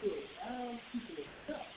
is 0.05 0.13
down 0.41 0.81
people 0.93 1.15
themselves. 1.17 1.75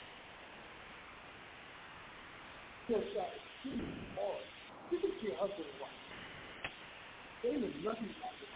Just 2.90 3.18
like 3.18 3.36
two 3.64 3.72
or 4.20 4.36
you 4.92 5.00
can 5.00 5.12
see 5.22 5.32
husband 5.40 5.66
and 5.66 5.80
wife. 5.80 6.02
They 7.44 7.52
know 7.56 7.72
nothing 7.84 8.12
about 8.16 8.36
it. 8.42 8.52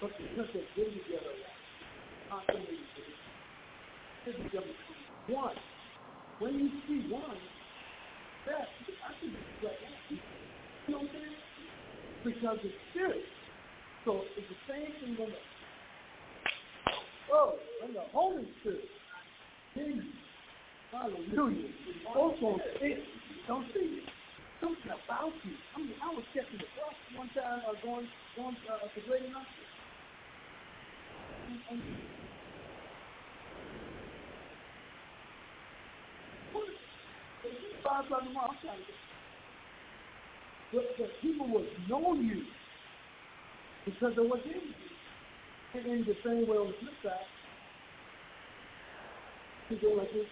But 0.00 0.12
because 0.18 0.48
they've 0.52 0.74
been 0.76 0.92
together 0.92 1.32
a 1.32 1.40
while, 1.40 2.44
constantly 2.44 2.76
they 4.26 4.32
become 4.32 4.64
one. 5.28 5.56
When 6.38 6.54
you 6.54 6.70
see 6.86 7.08
one, 7.08 7.38
that 8.46 8.68
I 9.08 9.12
can 9.20 9.30
be 9.30 9.66
like. 9.66 9.76
You 10.10 10.92
know 10.92 10.98
what 10.98 11.10
I'm 11.10 11.20
saying? 11.20 11.45
Because 12.26 12.58
it's 12.66 12.74
spirit. 12.90 13.22
So 14.04 14.22
it's 14.36 14.48
the 14.50 14.58
same 14.66 14.90
thing 14.98 15.14
when 15.14 15.30
the 15.30 15.38
oh, 17.32 17.54
when 17.80 17.94
the 17.94 18.02
Holy 18.12 18.42
Spirit 18.60 18.82
you. 19.76 20.02
Hallelujah. 20.90 21.68
Don't 22.14 22.38
see 22.80 22.96
don't 23.46 23.66
see 23.74 24.02
something 24.60 24.90
about 24.90 25.32
you. 25.44 25.54
I 25.74 25.78
mean, 25.78 25.94
I 26.02 26.08
was 26.14 26.24
catching 26.34 26.58
the 26.58 26.66
bus 26.74 26.94
one 27.14 27.30
time 27.30 27.62
uh, 27.68 27.74
going 27.84 28.08
going 28.34 28.56
uh, 28.66 28.88
to 28.88 29.00
Great 29.06 29.22
Knoxville. 29.30 29.70
And, 31.46 31.60
and 31.70 31.82
five 37.84 38.04
o'clock 38.04 38.22
in 38.22 38.28
the 38.28 38.34
morning, 38.34 38.50
I'm 38.50 38.66
trying 38.66 38.78
to 38.78 38.86
get 38.86 39.05
but, 40.72 40.98
but 40.98 41.10
people 41.22 41.46
would 41.48 41.68
know 41.88 42.14
you 42.14 42.42
because 43.84 44.16
of 44.18 44.26
what's 44.26 44.44
in 44.46 44.52
you. 44.52 44.60
And 45.74 45.86
in 45.86 46.04
the 46.04 46.16
same 46.24 46.46
way 46.46 46.56
on 46.56 46.68
the 46.68 46.74
flip 46.80 46.94
side, 47.02 47.12
go 49.82 49.88
like 49.94 50.12
this. 50.12 50.26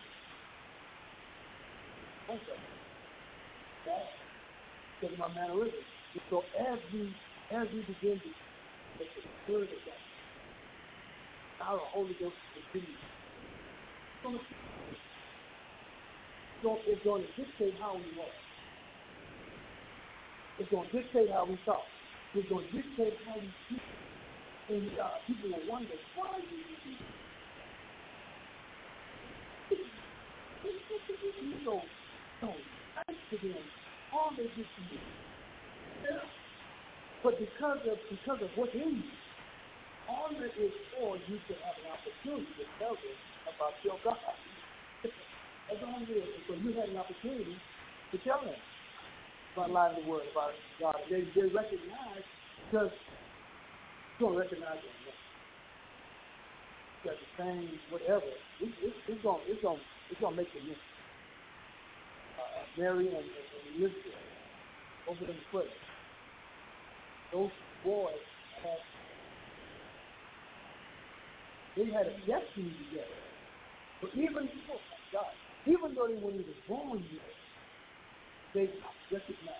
Okay. 2.30 2.40
That 3.86 4.06
because 5.00 5.18
my 5.18 5.28
mannerisms. 5.34 5.74
So 6.30 6.44
as 6.58 6.78
we 6.92 7.12
as 7.52 7.66
we 7.74 7.80
begin 7.80 8.20
to 8.20 8.30
get 8.98 9.08
the 9.14 9.22
spirit 9.44 9.68
of 9.70 9.80
God, 9.84 11.68
our 11.68 11.78
Holy 11.78 12.14
Ghost 12.20 12.36
continues. 12.72 12.96
So 16.62 16.80
it's 16.86 17.04
going 17.04 17.22
to 17.22 17.28
dictate 17.36 17.74
how 17.80 17.94
we 17.96 18.16
walk. 18.16 18.43
It's 20.58 20.70
going 20.70 20.88
to 20.90 20.96
dictate 20.96 21.30
how 21.32 21.46
we 21.46 21.56
talk. 21.64 21.86
It's 22.34 22.48
going 22.48 22.66
to 22.68 22.72
dictate 22.72 23.14
how 23.26 23.36
we 23.38 23.48
speak. 23.66 23.82
And 24.70 24.88
uh, 24.98 25.18
people 25.26 25.50
will 25.50 25.66
wonder, 25.66 25.94
why 26.14 26.38
do 26.40 26.56
you 26.56 26.96
You 31.42 31.64
know, 31.64 31.84
so 32.40 32.56
nice 33.08 33.18
to 33.30 33.36
them, 33.38 33.64
all 34.12 34.32
they 34.36 34.44
do 34.56 34.64
to 34.64 34.82
you. 34.92 35.00
But 37.22 37.40
because 37.40 37.80
of 37.90 37.98
because 38.10 38.40
of 38.42 38.50
what's 38.56 38.74
in 38.74 39.00
you, 39.00 39.10
all 40.08 40.30
that 40.38 40.52
is 40.60 40.72
for 40.92 41.18
you 41.28 41.40
to 41.48 41.54
have 41.64 41.76
an 41.80 41.88
opportunity 41.92 42.52
to 42.60 42.64
tell 42.78 42.94
them 42.96 43.16
about 43.48 43.74
your 43.84 43.98
God. 44.04 44.18
That's 45.04 45.82
all 45.82 46.02
it 46.04 46.12
is. 46.12 46.28
So 46.48 46.54
you 46.60 46.70
had 46.78 46.90
an 46.90 46.98
opportunity 46.98 47.56
to 48.12 48.18
tell 48.18 48.44
them 48.44 48.60
about 49.54 49.70
lying 49.70 49.94
the 50.02 50.10
word 50.10 50.22
about 50.32 50.52
God. 50.80 50.96
They 51.10 51.22
they 51.34 51.46
recognize 51.46 52.26
because 52.66 52.90
you're 54.18 54.28
gonna 54.30 54.40
recognize 54.40 54.82
them. 54.82 55.14
Got 57.04 57.14
the 57.14 57.30
same 57.38 57.70
whatever. 57.90 58.26
It, 58.60 58.70
it, 58.82 58.94
it's 59.08 59.22
gonna 59.22 59.38
it's 59.46 59.62
gonna 59.62 59.78
it's 60.10 60.20
gonna 60.20 60.36
make 60.36 60.52
them 60.52 60.66
miss. 60.68 60.78
Uh, 62.38 62.62
Mary 62.78 63.06
and, 63.06 63.16
and, 63.16 63.24
and 63.24 63.64
Elizabeth 63.78 64.18
over 65.08 65.24
them 65.24 65.36
foot. 65.52 65.70
Those 67.32 67.50
boys 67.84 68.24
had 68.62 68.80
they 71.76 71.92
had 71.92 72.06
a 72.06 72.16
destiny 72.26 72.74
together. 72.90 73.20
But 74.00 74.10
even 74.16 74.48
oh 74.70 74.80
God, 75.12 75.30
even 75.66 75.94
though 75.94 76.08
they 76.08 76.18
weren't 76.18 76.40
even 76.40 76.54
born 76.68 77.04
yet, 77.12 77.43
they 78.54 78.70
recognized 79.12 79.58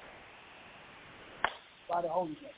by 1.89 2.03
the 2.03 2.09
Holy 2.09 2.35
Ghost. 2.35 2.55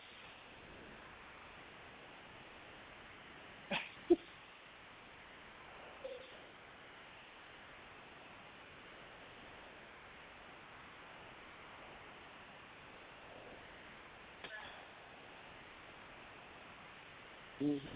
mm-hmm. 17.62 17.88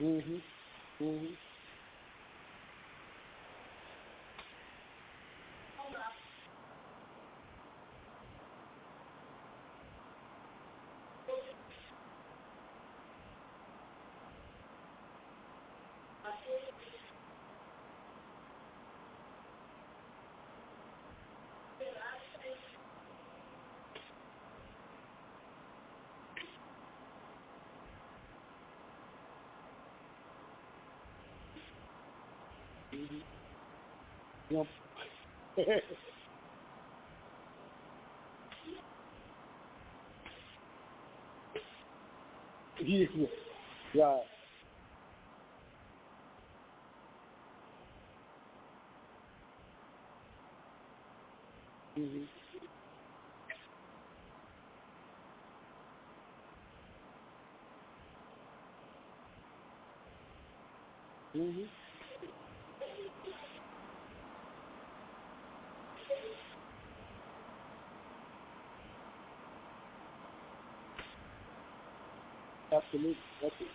Mhm. 0.00 0.42
Mhm. 1.00 1.36
Yep. 34.50 34.66
yeah. 42.80 43.26
Yeah. 43.94 44.16
Mhm. 51.96 52.28
Mhm. 61.34 61.68
Absolutely. 72.74 73.16
That's 73.42 73.54
it. 73.60 73.68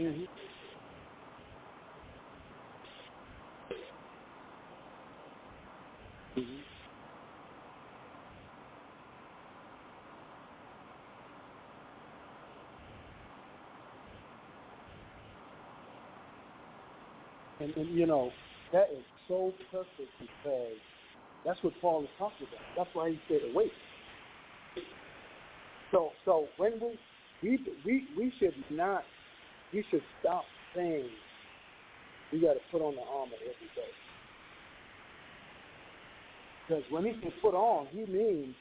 Mhm. 0.00 0.28
Mhm. 6.36 6.64
And, 17.60 17.76
and 17.76 17.88
you 17.90 18.06
know 18.06 18.32
that 18.72 18.88
is 18.92 19.04
so 19.28 19.52
perfect 19.70 20.10
because 20.20 20.76
that's 21.44 21.62
what 21.62 21.72
Paul 21.80 22.02
is 22.04 22.08
talking 22.18 22.46
about. 22.48 22.64
That's 22.76 22.90
why 22.94 23.10
he 23.10 23.18
said 23.28 23.40
awake. 23.52 23.72
So 25.90 26.12
so 26.24 26.48
when 26.56 26.72
we 26.80 26.98
we 27.42 27.58
we 27.84 28.06
we 28.16 28.32
should 28.38 28.54
not 28.70 29.04
we 29.72 29.84
should 29.90 30.02
stop 30.20 30.44
saying 30.74 31.08
we 32.32 32.40
got 32.40 32.54
to 32.54 32.60
put 32.70 32.80
on 32.80 32.94
the 32.94 33.02
armor 33.02 33.36
every 33.40 33.70
day. 33.76 33.92
Because 36.66 36.84
when 36.90 37.04
he 37.04 37.12
says 37.22 37.32
put 37.42 37.54
on, 37.54 37.86
he 37.92 38.06
means 38.06 38.54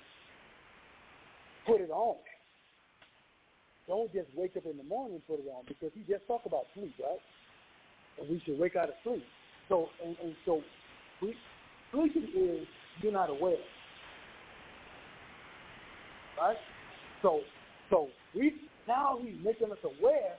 put 1.65 1.79
it 1.79 1.89
on. 1.91 2.17
Don't 3.87 4.11
just 4.13 4.27
wake 4.35 4.55
up 4.57 4.65
in 4.65 4.77
the 4.77 4.83
morning 4.83 5.15
and 5.15 5.27
put 5.27 5.39
it 5.39 5.49
on 5.49 5.63
because 5.67 5.91
he 5.93 6.01
just 6.11 6.25
talked 6.27 6.45
about 6.45 6.65
sleep, 6.73 6.93
right? 7.01 7.19
And 8.19 8.29
we 8.29 8.41
should 8.45 8.57
wake 8.59 8.75
out 8.75 8.89
of 8.89 8.95
sleep. 9.03 9.23
So 9.71 9.87
and, 10.03 10.17
and 10.21 10.35
so 10.45 10.61
we 11.21 11.29
is 11.29 12.67
you're 13.01 13.13
not 13.13 13.29
aware. 13.29 13.55
Right? 16.37 16.57
So 17.21 17.39
so 17.89 18.09
we 18.35 18.53
now 18.85 19.17
he's 19.23 19.35
making 19.45 19.71
us 19.71 19.77
aware, 19.85 20.35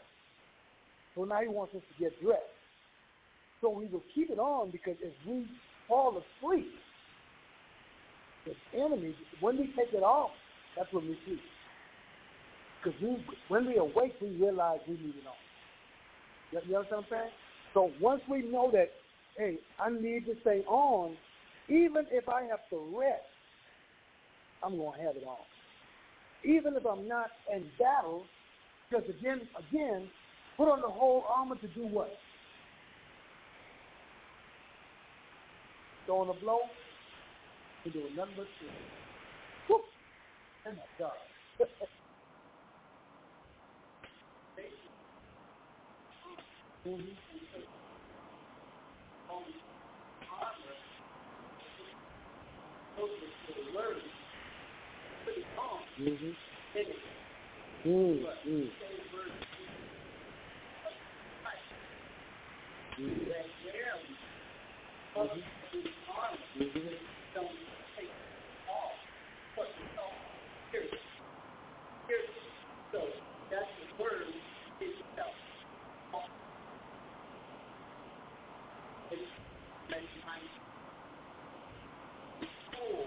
so 1.14 1.24
now 1.24 1.40
he 1.40 1.48
wants 1.48 1.74
us 1.74 1.80
to 1.80 2.04
get 2.04 2.12
dressed. 2.22 2.42
So 3.62 3.70
we 3.70 3.86
will 3.86 4.02
keep 4.14 4.28
it 4.28 4.38
on 4.38 4.70
because 4.70 4.96
if 5.00 5.14
we 5.26 5.46
fall 5.88 6.22
asleep, 6.42 6.68
the 8.44 8.78
enemy, 8.78 9.14
when 9.40 9.56
we 9.56 9.68
take 9.68 9.94
it 9.94 10.02
off, 10.02 10.32
that's 10.76 10.92
when 10.92 11.08
we 11.08 11.16
sleep. 11.24 11.40
Because 12.82 13.00
we, 13.00 13.24
when 13.48 13.66
we 13.66 13.76
awake, 13.76 14.14
we 14.20 14.28
realize 14.30 14.80
we 14.88 14.94
need 14.94 15.14
it 15.14 15.26
on. 15.26 15.38
You 16.50 16.58
understand 16.58 16.86
what 16.90 16.98
I'm 16.98 17.04
saying? 17.08 17.30
So 17.72 17.90
once 18.00 18.20
we 18.28 18.42
know 18.42 18.70
that, 18.72 18.90
hey, 19.36 19.58
I 19.78 19.90
need 19.90 20.26
to 20.26 20.34
stay 20.42 20.62
on, 20.66 21.16
even 21.68 22.06
if 22.10 22.28
I 22.28 22.42
have 22.42 22.60
to 22.70 22.78
rest, 22.94 23.22
I'm 24.62 24.76
going 24.76 24.98
to 24.98 25.04
have 25.04 25.16
it 25.16 25.24
on. 25.26 25.36
Even 26.44 26.76
if 26.76 26.84
I'm 26.86 27.08
not 27.08 27.30
in 27.52 27.64
battle, 27.78 28.24
because 28.90 29.08
again, 29.08 29.40
again, 29.70 30.08
put 30.56 30.68
on 30.68 30.80
the 30.80 30.88
whole 30.88 31.24
armor 31.34 31.56
to 31.56 31.68
do 31.68 31.86
what? 31.86 32.12
Throwing 36.06 36.30
a 36.30 36.34
blow, 36.34 36.58
to 37.84 37.90
do 37.90 38.02
nothing 38.16 38.34
but 38.36 38.46
sin. 38.60 38.68
Whoop! 39.68 39.82
Oh 40.66 40.70
my 40.70 40.76
God. 40.98 41.12
mm-hmm. 46.88 47.31
Mm-hmm. 56.00 56.32
Mm-hmm. 57.86 58.26
Mm-hmm. 66.58 66.94
So 72.92 72.98
that's 73.50 73.64
the 73.78 74.02
word 74.02 74.28
itself. 74.80 75.34
It's 79.10 79.22
full 82.72 83.06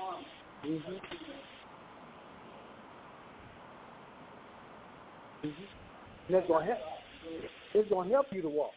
armor. 0.00 0.51
Mm-hmm. 0.64 0.92
Mm-hmm. 5.46 6.32
That's 6.32 6.46
gonna 6.46 6.66
help. 6.66 6.78
It's 7.74 7.90
gonna 7.90 8.10
help 8.10 8.26
you 8.30 8.42
to 8.42 8.48
walk. 8.48 8.70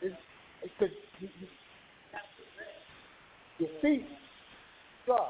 It's, 0.00 0.14
it's 0.62 0.72
cause 0.78 0.88
you, 1.20 1.28
you, 1.40 1.46
your 3.60 3.80
feet, 3.80 4.06
God. 5.06 5.28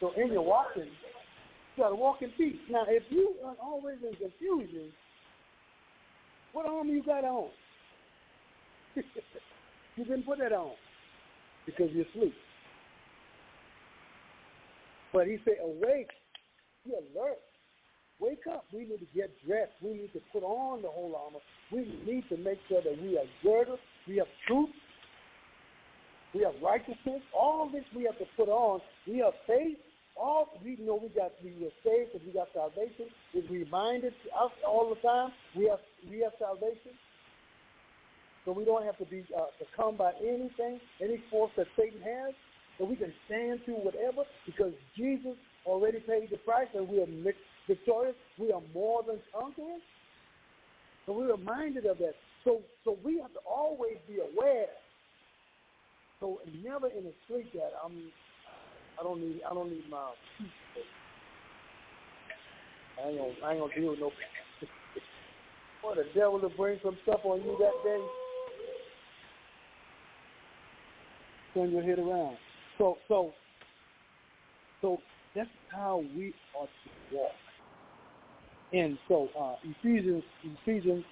So 0.00 0.12
in 0.20 0.32
your 0.32 0.42
walking, 0.42 0.82
you 0.82 1.82
gotta 1.82 1.94
walk 1.94 2.22
in 2.22 2.30
peace. 2.30 2.56
Now, 2.68 2.84
if 2.88 3.04
you 3.10 3.34
are 3.44 3.54
always 3.62 3.98
in 4.02 4.16
confusion, 4.16 4.88
what 6.52 6.66
armor 6.66 6.92
you 6.92 7.02
got 7.04 7.22
on? 7.24 7.48
you 8.96 10.04
didn't 10.04 10.26
put 10.26 10.38
that 10.38 10.52
on 10.52 10.72
because 11.76 11.92
you're 11.94 12.06
asleep. 12.06 12.34
But 15.12 15.26
he 15.26 15.38
said, 15.44 15.58
awake, 15.62 16.10
be 16.84 16.92
alert. 16.92 17.38
Wake 18.20 18.46
up. 18.52 18.64
We 18.72 18.80
need 18.80 19.00
to 19.00 19.08
get 19.14 19.30
dressed. 19.46 19.72
We 19.82 19.94
need 19.94 20.12
to 20.12 20.20
put 20.32 20.42
on 20.42 20.82
the 20.82 20.88
whole 20.88 21.16
armor. 21.16 21.40
We 21.72 21.88
need 22.06 22.24
to 22.28 22.36
make 22.36 22.58
sure 22.68 22.82
that 22.82 23.02
we 23.02 23.16
are 23.16 23.24
girded. 23.42 23.78
We 24.06 24.16
have 24.18 24.28
truth. 24.46 24.68
We 26.34 26.42
have 26.42 26.54
righteousness. 26.62 27.22
All 27.34 27.68
this 27.72 27.84
we 27.96 28.04
have 28.04 28.18
to 28.18 28.26
put 28.36 28.48
on. 28.48 28.80
We 29.08 29.18
have 29.18 29.32
faith. 29.46 29.78
All 30.16 30.48
we 30.62 30.76
know 30.78 31.00
we 31.02 31.08
got 31.08 31.32
we 31.42 31.50
are 31.66 31.74
saved 31.82 32.12
because 32.12 32.26
we 32.26 32.32
got 32.32 32.48
salvation. 32.52 33.06
It's 33.32 33.50
reminded 33.50 34.12
us 34.36 34.52
all 34.68 34.94
the 34.94 35.00
time. 35.00 35.32
We 35.56 35.66
have 35.66 35.80
we 36.10 36.20
have 36.20 36.32
salvation. 36.38 36.92
So 38.44 38.52
we 38.52 38.64
don't 38.64 38.84
have 38.84 38.98
to 38.98 39.04
be 39.04 39.24
uh, 39.36 39.46
succumbed 39.58 39.98
by 39.98 40.12
anything, 40.20 40.80
any 41.02 41.22
force 41.30 41.52
that 41.56 41.66
Satan 41.76 42.00
has. 42.00 42.34
So 42.78 42.84
we 42.86 42.96
can 42.96 43.12
stand 43.26 43.60
through 43.64 43.76
whatever 43.84 44.24
because 44.46 44.72
Jesus 44.96 45.36
already 45.66 46.00
paid 46.00 46.30
the 46.30 46.38
price 46.38 46.68
and 46.74 46.88
we 46.88 47.00
are 47.00 47.06
victorious. 47.68 48.16
We 48.38 48.52
are 48.52 48.62
more 48.72 49.02
than 49.02 49.20
conquerors. 49.32 49.82
So 51.06 51.12
we're 51.12 51.32
reminded 51.36 51.86
of 51.86 51.98
that. 51.98 52.14
So 52.44 52.62
so 52.84 52.96
we 53.04 53.18
have 53.20 53.32
to 53.34 53.40
always 53.48 53.98
be 54.08 54.16
aware. 54.16 54.68
So 56.20 56.40
never 56.64 56.86
in 56.88 57.04
a 57.06 57.12
sleep 57.28 57.52
that 57.54 57.72
I'm 57.84 57.92
I 58.98 59.02
don't 59.02 59.20
need 59.20 59.40
I 59.50 59.54
don't 59.54 59.70
need 59.70 59.88
my 59.90 59.98
I 63.04 63.08
ain't 63.08 63.18
gonna 63.18 63.32
I 63.44 63.52
ain't 63.52 63.60
gonna 63.60 63.74
deal 63.74 63.90
with 63.90 64.00
no 64.00 64.12
Boy, 65.82 65.94
the 65.96 66.04
devil 66.14 66.40
to 66.40 66.48
bring 66.50 66.78
some 66.84 66.98
stuff 67.04 67.20
on 67.24 67.42
you 67.42 67.56
that 67.60 67.72
day. 67.84 68.19
Turn 71.54 71.70
your 71.70 71.82
head 71.82 71.98
around. 71.98 72.36
So 72.78 72.98
so 73.08 73.32
so 74.80 74.98
that's 75.34 75.48
how 75.70 76.04
we 76.16 76.34
are 76.58 76.66
to 76.66 77.16
walk. 77.16 77.32
And 78.72 78.98
so 79.08 79.28
uh, 79.38 79.56
Ephesians 79.62 80.22
Ephesians 80.44 81.04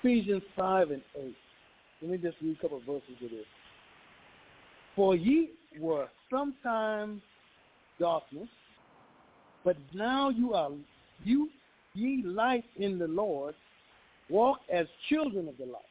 Ephesians 0.00 0.42
five 0.56 0.90
and 0.90 1.02
eight. 1.16 1.36
Let 2.02 2.10
me 2.10 2.18
just 2.18 2.36
read 2.42 2.56
a 2.58 2.62
couple 2.62 2.78
of 2.78 2.84
verses 2.84 3.16
of 3.22 3.30
this. 3.30 3.46
For 4.96 5.16
ye 5.16 5.50
were 5.80 6.08
sometimes 6.30 7.22
darkness, 7.98 8.48
but 9.64 9.76
now 9.94 10.28
you 10.28 10.54
are 10.54 10.70
you 11.22 11.48
ye 11.94 12.22
light 12.24 12.64
in 12.76 12.98
the 12.98 13.06
Lord, 13.06 13.54
walk 14.28 14.58
as 14.72 14.86
children 15.08 15.48
of 15.48 15.56
the 15.56 15.66
light. 15.66 15.82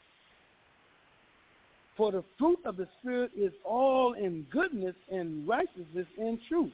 For 1.95 2.11
the 2.11 2.23
fruit 2.39 2.59
of 2.65 2.77
the 2.77 2.87
Spirit 2.99 3.31
is 3.37 3.51
all 3.63 4.13
in 4.13 4.45
goodness 4.51 4.95
and 5.11 5.47
righteousness 5.47 6.07
and 6.17 6.39
truth, 6.49 6.71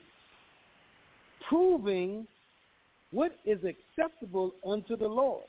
proving 1.47 2.26
what 3.11 3.38
is 3.45 3.59
acceptable 3.63 4.53
unto 4.65 4.95
the 4.95 5.07
Lord, 5.07 5.43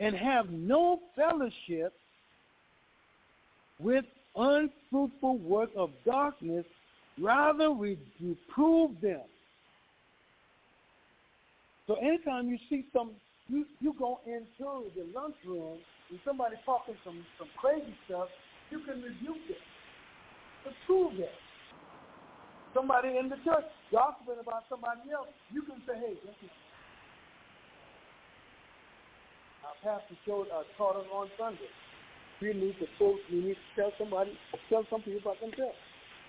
and 0.00 0.16
have 0.16 0.50
no 0.50 0.98
fellowship 1.14 1.92
with 3.78 4.04
unfruitful 4.34 5.38
work 5.38 5.70
of 5.76 5.90
darkness, 6.04 6.64
rather 7.20 7.70
we 7.70 7.98
reprove 8.20 9.00
them. 9.00 9.20
So 11.86 11.94
anytime 11.96 12.48
you 12.48 12.58
see 12.70 12.86
some, 12.92 13.10
you, 13.48 13.66
you 13.80 13.94
go 13.98 14.20
into 14.26 14.84
the 14.96 15.06
lunchroom 15.14 15.78
somebody 16.24 16.56
talking 16.64 16.94
some, 17.04 17.24
some 17.38 17.48
crazy 17.56 17.94
stuff, 18.06 18.28
you 18.70 18.80
can 18.80 19.00
rebuke 19.02 19.44
it. 19.48 19.62
Reprove 20.66 21.20
it. 21.20 21.32
Somebody 22.74 23.16
in 23.18 23.28
the 23.28 23.36
church 23.44 23.68
gossiping 23.90 24.40
about 24.40 24.64
somebody 24.68 25.12
else, 25.12 25.28
you 25.52 25.62
can 25.62 25.76
say, 25.86 25.94
hey, 25.96 26.14
listen. 26.24 26.50
Our 29.64 29.76
pastor 29.84 30.16
showed, 30.24 30.48
uh, 30.48 30.64
taught 30.76 30.96
us 30.96 31.06
on 31.12 31.28
Sunday 31.38 31.68
we 32.42 32.52
need 32.52 32.74
to 32.80 32.86
quote, 32.98 33.20
we 33.30 33.38
need 33.38 33.54
to 33.54 33.80
tell 33.80 33.92
somebody, 33.98 34.32
tell 34.68 34.84
some 34.90 35.00
people 35.02 35.20
about 35.20 35.40
themselves 35.40 35.76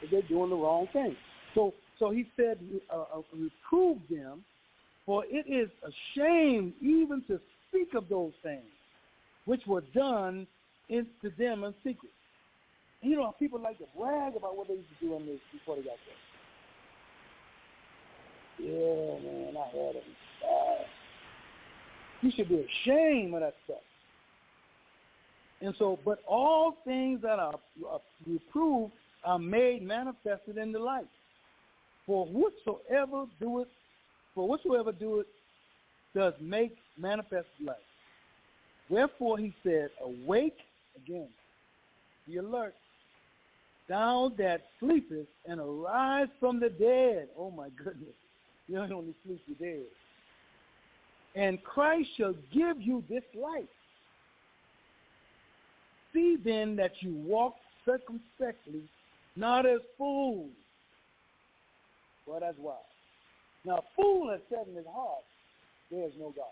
if 0.02 0.12
they're 0.12 0.22
doing 0.24 0.52
the 0.52 0.56
wrong 0.56 0.88
thing. 0.94 1.16
So, 1.56 1.74
so 2.00 2.12
he 2.12 2.28
said, 2.38 2.60
uh, 2.92 3.02
uh, 3.18 3.22
reprove 3.34 3.98
them, 4.10 4.44
for 5.06 5.26
it 5.28 5.46
is 5.48 5.70
a 5.84 5.92
shame 6.16 6.74
even 6.82 7.24
to 7.28 7.40
speak 7.70 7.96
of 7.96 8.08
those 8.10 8.32
things 8.44 8.64
which 9.46 9.66
were 9.68 9.84
done 9.94 10.48
in, 10.89 11.08
to 11.22 11.30
them 11.38 11.64
in 11.64 11.74
secret. 11.84 12.12
You 13.02 13.18
know, 13.18 13.36
people 13.38 13.60
like 13.60 13.78
to 13.80 13.86
brag 13.98 14.36
about 14.36 14.56
what 14.56 14.68
they 14.68 14.76
used 14.76 14.88
to 15.00 15.06
do 15.08 15.16
in 15.16 15.26
this 15.26 15.39
before 15.52 15.76
they 15.76 15.82
got 15.82 15.98
there. 16.06 16.16
Yeah, 18.70 19.20
man, 19.20 19.58
I 19.58 19.68
had 19.68 19.96
it. 19.96 20.04
Uh, 20.44 20.84
you 22.22 22.32
should 22.36 22.48
be 22.48 22.66
ashamed 22.66 23.34
of 23.34 23.41
that 23.41 23.56
stuff. 23.66 23.82
And 25.62 25.74
so, 25.80 26.00
but 26.06 26.20
all 26.28 26.78
things 26.86 27.22
that 27.22 27.39
are, 27.39 27.60
are 27.89 28.02
reproved 28.28 28.94
are 29.26 29.39
made 29.39 29.82
manifested 29.82 30.58
in 30.58 30.72
the 30.72 30.80
light. 30.80 31.08
For 32.06 32.26
whatsoever 32.26 33.26
doeth, 33.41 33.68
for 34.36 34.48
whatsoever 34.48 34.91
doeth 34.91 35.26
does 36.14 36.34
make 36.41 36.76
manifest 36.98 37.48
light. 37.66 37.78
Wherefore 38.90 39.38
he 39.38 39.54
said, 39.64 39.90
Awake 40.04 40.58
again, 40.96 41.30
be 42.28 42.38
alert, 42.38 42.76
thou 43.88 44.32
that 44.38 44.66
sleepest, 44.80 45.30
and 45.48 45.60
arise 45.60 46.28
from 46.40 46.60
the 46.60 46.70
dead. 46.70 47.28
Oh 47.38 47.52
my 47.52 47.70
goodness. 47.70 48.14
You 48.70 48.78
don't 48.78 48.94
only 48.94 49.14
sleep, 49.26 49.42
you're 49.46 49.74
dead. 49.74 49.84
And 51.36 51.62
Christ 51.66 52.08
shall 52.18 52.34
give 52.54 52.82
you 52.82 53.04
this 53.10 53.24
life. 53.36 53.66
See 56.14 56.38
then 56.42 56.78
that 56.78 56.94
you 57.02 57.14
walk 57.26 57.56
circumspectly, 57.86 58.84
not 59.36 59.66
as 59.66 59.82
fools, 59.98 60.52
but 62.26 62.42
as 62.42 62.56
wise. 62.58 62.78
Now, 63.66 63.80
a 63.80 63.84
fool 63.96 64.32
has 64.32 64.40
said 64.50 64.68
in 64.70 64.76
his 64.76 64.86
heart, 64.86 65.24
there 65.92 66.08
is 66.08 66.14
no 66.18 66.34
God. 66.36 66.46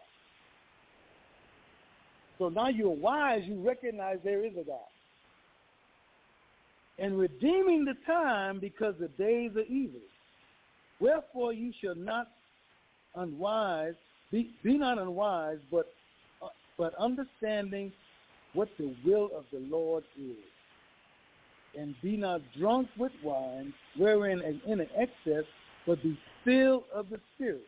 So 2.41 2.49
now 2.49 2.69
you're 2.69 2.89
wise, 2.89 3.43
you 3.45 3.61
recognize 3.63 4.17
there 4.23 4.43
is 4.43 4.53
a 4.53 4.63
God. 4.63 4.79
And 6.97 7.19
redeeming 7.19 7.85
the 7.85 7.93
time 8.11 8.59
because 8.59 8.95
the 8.99 9.09
days 9.09 9.51
are 9.55 9.71
evil. 9.71 9.99
Wherefore 10.99 11.53
you 11.53 11.71
shall 11.79 11.93
not 11.93 12.29
unwise, 13.13 13.93
be, 14.31 14.49
be 14.63 14.75
not 14.75 14.97
unwise, 14.97 15.59
but, 15.71 15.93
uh, 16.41 16.47
but 16.79 16.95
understanding 16.95 17.91
what 18.53 18.69
the 18.79 18.91
will 19.05 19.29
of 19.37 19.43
the 19.53 19.59
Lord 19.69 20.03
is. 20.19 20.35
And 21.77 21.93
be 22.01 22.17
not 22.17 22.41
drunk 22.59 22.87
with 22.97 23.11
wine, 23.23 23.71
wherein 23.97 24.41
and 24.41 24.59
in 24.65 24.79
an 24.79 24.89
excess, 24.97 25.45
but 25.85 26.01
be 26.01 26.17
filled 26.43 26.85
of 26.91 27.07
the 27.11 27.19
Spirit. 27.35 27.61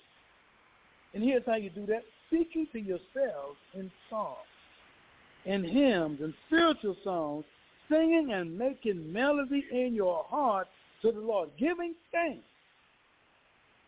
And 1.14 1.24
here's 1.24 1.44
how 1.46 1.58
you 1.58 1.70
do 1.70 1.86
that. 1.86 2.02
Speaking 2.30 2.66
to 2.72 2.80
yourselves 2.80 3.60
in 3.76 3.92
psalms 4.10 4.48
and 5.46 5.66
hymns 5.66 6.20
and 6.22 6.34
spiritual 6.48 6.96
songs, 7.04 7.46
singing 7.90 8.32
and 8.34 8.58
making 8.58 9.12
melody 9.12 9.66
in 9.72 9.94
your 9.94 10.24
heart 10.28 10.68
to 11.02 11.12
the 11.12 11.20
Lord, 11.20 11.50
giving 11.60 11.94
thanks 12.12 12.44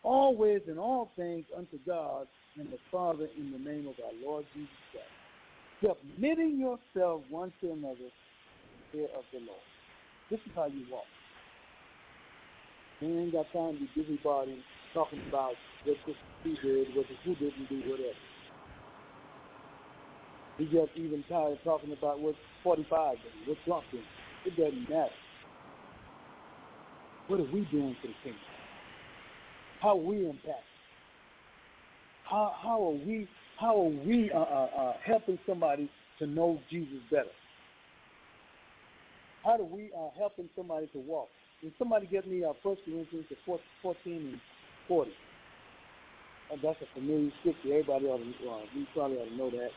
always 0.02 0.60
in 0.68 0.78
all 0.78 1.10
things 1.16 1.44
unto 1.56 1.78
God 1.86 2.28
and 2.58 2.68
the 2.68 2.78
Father 2.90 3.28
in 3.36 3.50
the 3.50 3.58
name 3.58 3.88
of 3.88 3.94
our 4.04 4.12
Lord 4.24 4.44
Jesus 4.54 4.70
Christ, 4.92 5.98
submitting 6.12 6.58
yourself 6.58 7.22
one 7.28 7.52
to 7.60 7.72
another 7.72 8.08
fear 8.92 9.08
of 9.16 9.24
the 9.32 9.40
Lord. 9.40 9.66
This 10.30 10.40
is 10.46 10.52
how 10.54 10.66
you 10.66 10.84
walk. 10.90 11.04
We 13.00 13.08
ain't 13.08 13.32
got 13.32 13.52
time 13.52 13.74
to 13.74 13.80
be 13.80 14.02
busybody 14.02 14.62
talking 14.94 15.20
about 15.28 15.52
what 15.84 15.96
this 16.06 16.16
did, 16.62 16.94
what 16.94 17.06
this 17.08 17.18
who 17.24 17.34
didn't 17.34 17.68
do, 17.68 17.80
whatever. 17.90 18.14
We 20.58 20.66
just 20.66 20.90
even 20.96 21.24
tired 21.28 21.52
of 21.52 21.62
talking 21.64 21.92
about 21.92 22.20
what 22.20 22.34
45 22.64 23.16
did, 23.16 23.48
what 23.48 23.58
Trump 23.64 23.84
did. 23.92 24.02
It 24.46 24.56
doesn't 24.56 24.88
matter. 24.88 25.10
What 27.28 27.40
are 27.40 27.52
we 27.52 27.66
doing 27.70 27.96
for 28.00 28.08
the 28.08 28.14
kingdom? 28.22 28.40
How 29.80 29.90
are 29.90 29.96
we 29.96 30.16
impacted? 30.24 30.54
How 32.24 32.54
how 32.62 32.82
are 32.82 33.06
we 33.06 33.28
how 33.58 33.76
are 33.76 33.90
we 34.06 34.30
uh, 34.32 34.38
uh, 34.38 34.68
uh, 34.76 34.92
helping 35.04 35.38
somebody 35.46 35.90
to 36.18 36.26
know 36.26 36.58
Jesus 36.70 36.98
better? 37.10 37.30
How 39.44 39.56
do 39.56 39.64
we 39.64 39.90
uh, 39.96 40.08
helping 40.18 40.48
somebody 40.56 40.86
to 40.88 40.98
walk? 40.98 41.28
Can 41.60 41.72
somebody 41.78 42.06
get 42.06 42.28
me 42.28 42.44
uh, 42.44 42.52
First 42.62 42.82
Corinthians 42.84 43.26
14 43.82 43.96
and 44.06 44.40
40? 44.88 45.10
Uh, 46.52 46.56
that's 46.62 46.78
a 46.82 47.00
familiar 47.00 47.30
scripture. 47.40 47.68
Everybody 47.70 48.06
ought 48.06 48.18
to, 48.18 48.50
uh, 48.50 48.58
we 48.74 48.86
probably 48.94 49.18
ought 49.18 49.28
to 49.28 49.36
know 49.36 49.50
that. 49.50 49.70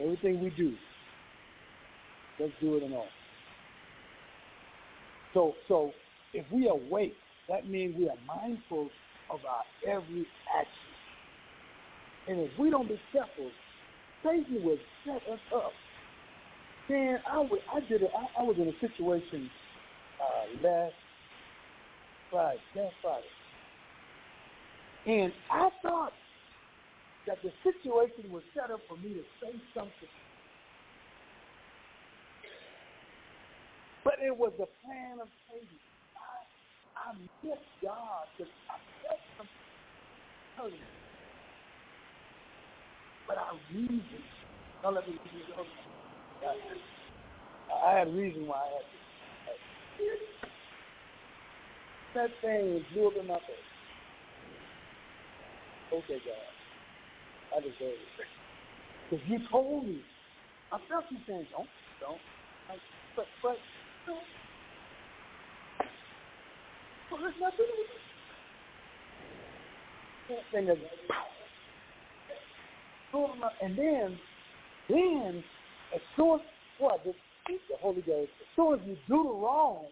Everything 0.00 0.42
we 0.42 0.50
do, 0.50 0.74
let's 2.38 2.52
do 2.60 2.76
it 2.76 2.82
in 2.82 2.92
all. 2.92 3.06
So, 5.32 5.54
so 5.68 5.92
if 6.34 6.44
we 6.52 6.68
are 6.68 6.76
awake, 6.76 7.14
that 7.48 7.68
means 7.68 7.96
we 7.96 8.08
are 8.08 8.16
mindful 8.26 8.90
of 9.30 9.40
our 9.44 9.64
every 9.86 10.26
action. 10.58 10.72
And 12.28 12.40
if 12.40 12.50
we 12.58 12.70
don't 12.70 12.88
be 12.88 13.00
careful, 13.12 13.50
Satan 14.22 14.62
will 14.62 14.78
set 15.04 15.22
us 15.32 15.38
up. 15.54 15.72
Man, 16.88 17.18
I, 17.30 17.38
was, 17.38 17.58
I 17.74 17.80
did 17.80 18.02
it. 18.02 18.10
I, 18.16 18.40
I 18.40 18.42
was 18.44 18.56
in 18.58 18.68
a 18.68 18.80
situation 18.80 19.50
uh, 20.20 20.66
last 20.66 20.94
Friday, 22.30 22.60
last 22.74 22.94
Friday, 23.02 23.26
and 25.06 25.32
I 25.50 25.70
thought 25.82 26.14
that 27.26 27.42
the 27.42 27.52
situation 27.64 28.30
was 28.30 28.42
set 28.54 28.70
up 28.72 28.80
for 28.88 28.96
me 28.98 29.14
to 29.14 29.24
say 29.42 29.52
something 29.74 30.08
But 34.04 34.14
it 34.24 34.36
was 34.36 34.52
the 34.58 34.66
plan 34.84 35.20
of 35.20 35.28
Satan. 35.50 35.68
I, 36.16 37.10
I 37.10 37.14
miss 37.44 37.58
God 37.82 38.24
because 38.38 38.52
I 38.70 38.76
felt 39.02 39.20
something 40.40 40.80
But 43.28 43.38
I 43.38 43.50
reasoned. 43.72 44.24
Don't 44.82 44.94
let 44.94 45.08
me 45.08 45.14
give 45.24 45.32
you 45.34 45.44
I 47.84 47.98
had 48.00 48.08
a 48.08 48.10
reason 48.10 48.46
why 48.46 48.56
I 48.58 48.70
had 48.72 48.86
to. 48.90 48.98
That 52.14 52.40
thing 52.42 52.76
up 53.06 53.14
in 53.20 53.26
my 53.28 53.36
face. 53.36 53.75
Okay, 55.92 56.20
God. 56.24 57.56
I 57.56 57.60
deserve 57.60 57.94
it. 57.94 58.26
Because 59.10 59.24
you 59.28 59.38
told 59.50 59.86
me. 59.86 60.00
I 60.72 60.78
felt 60.88 61.04
you 61.10 61.18
saying, 61.26 61.46
don't, 61.52 61.68
don't. 62.00 62.18
But, 63.14 63.26
but 63.42 63.56
don't. 64.04 64.18
well, 67.10 67.20
there's 67.22 67.34
nothing 67.40 67.66
thing 70.52 70.68
is, 70.68 70.78
and 73.62 73.78
then, 73.78 74.18
then, 74.88 75.44
as 75.94 76.00
soon 76.16 76.34
as 76.34 76.40
what 76.78 77.04
the, 77.04 77.14
the 77.48 77.76
Holy 77.80 78.02
Ghost, 78.02 78.30
as 78.40 78.46
soon 78.54 78.74
as 78.74 78.80
you 78.86 78.96
do 79.08 79.22
the 79.22 79.30
wrong 79.30 79.84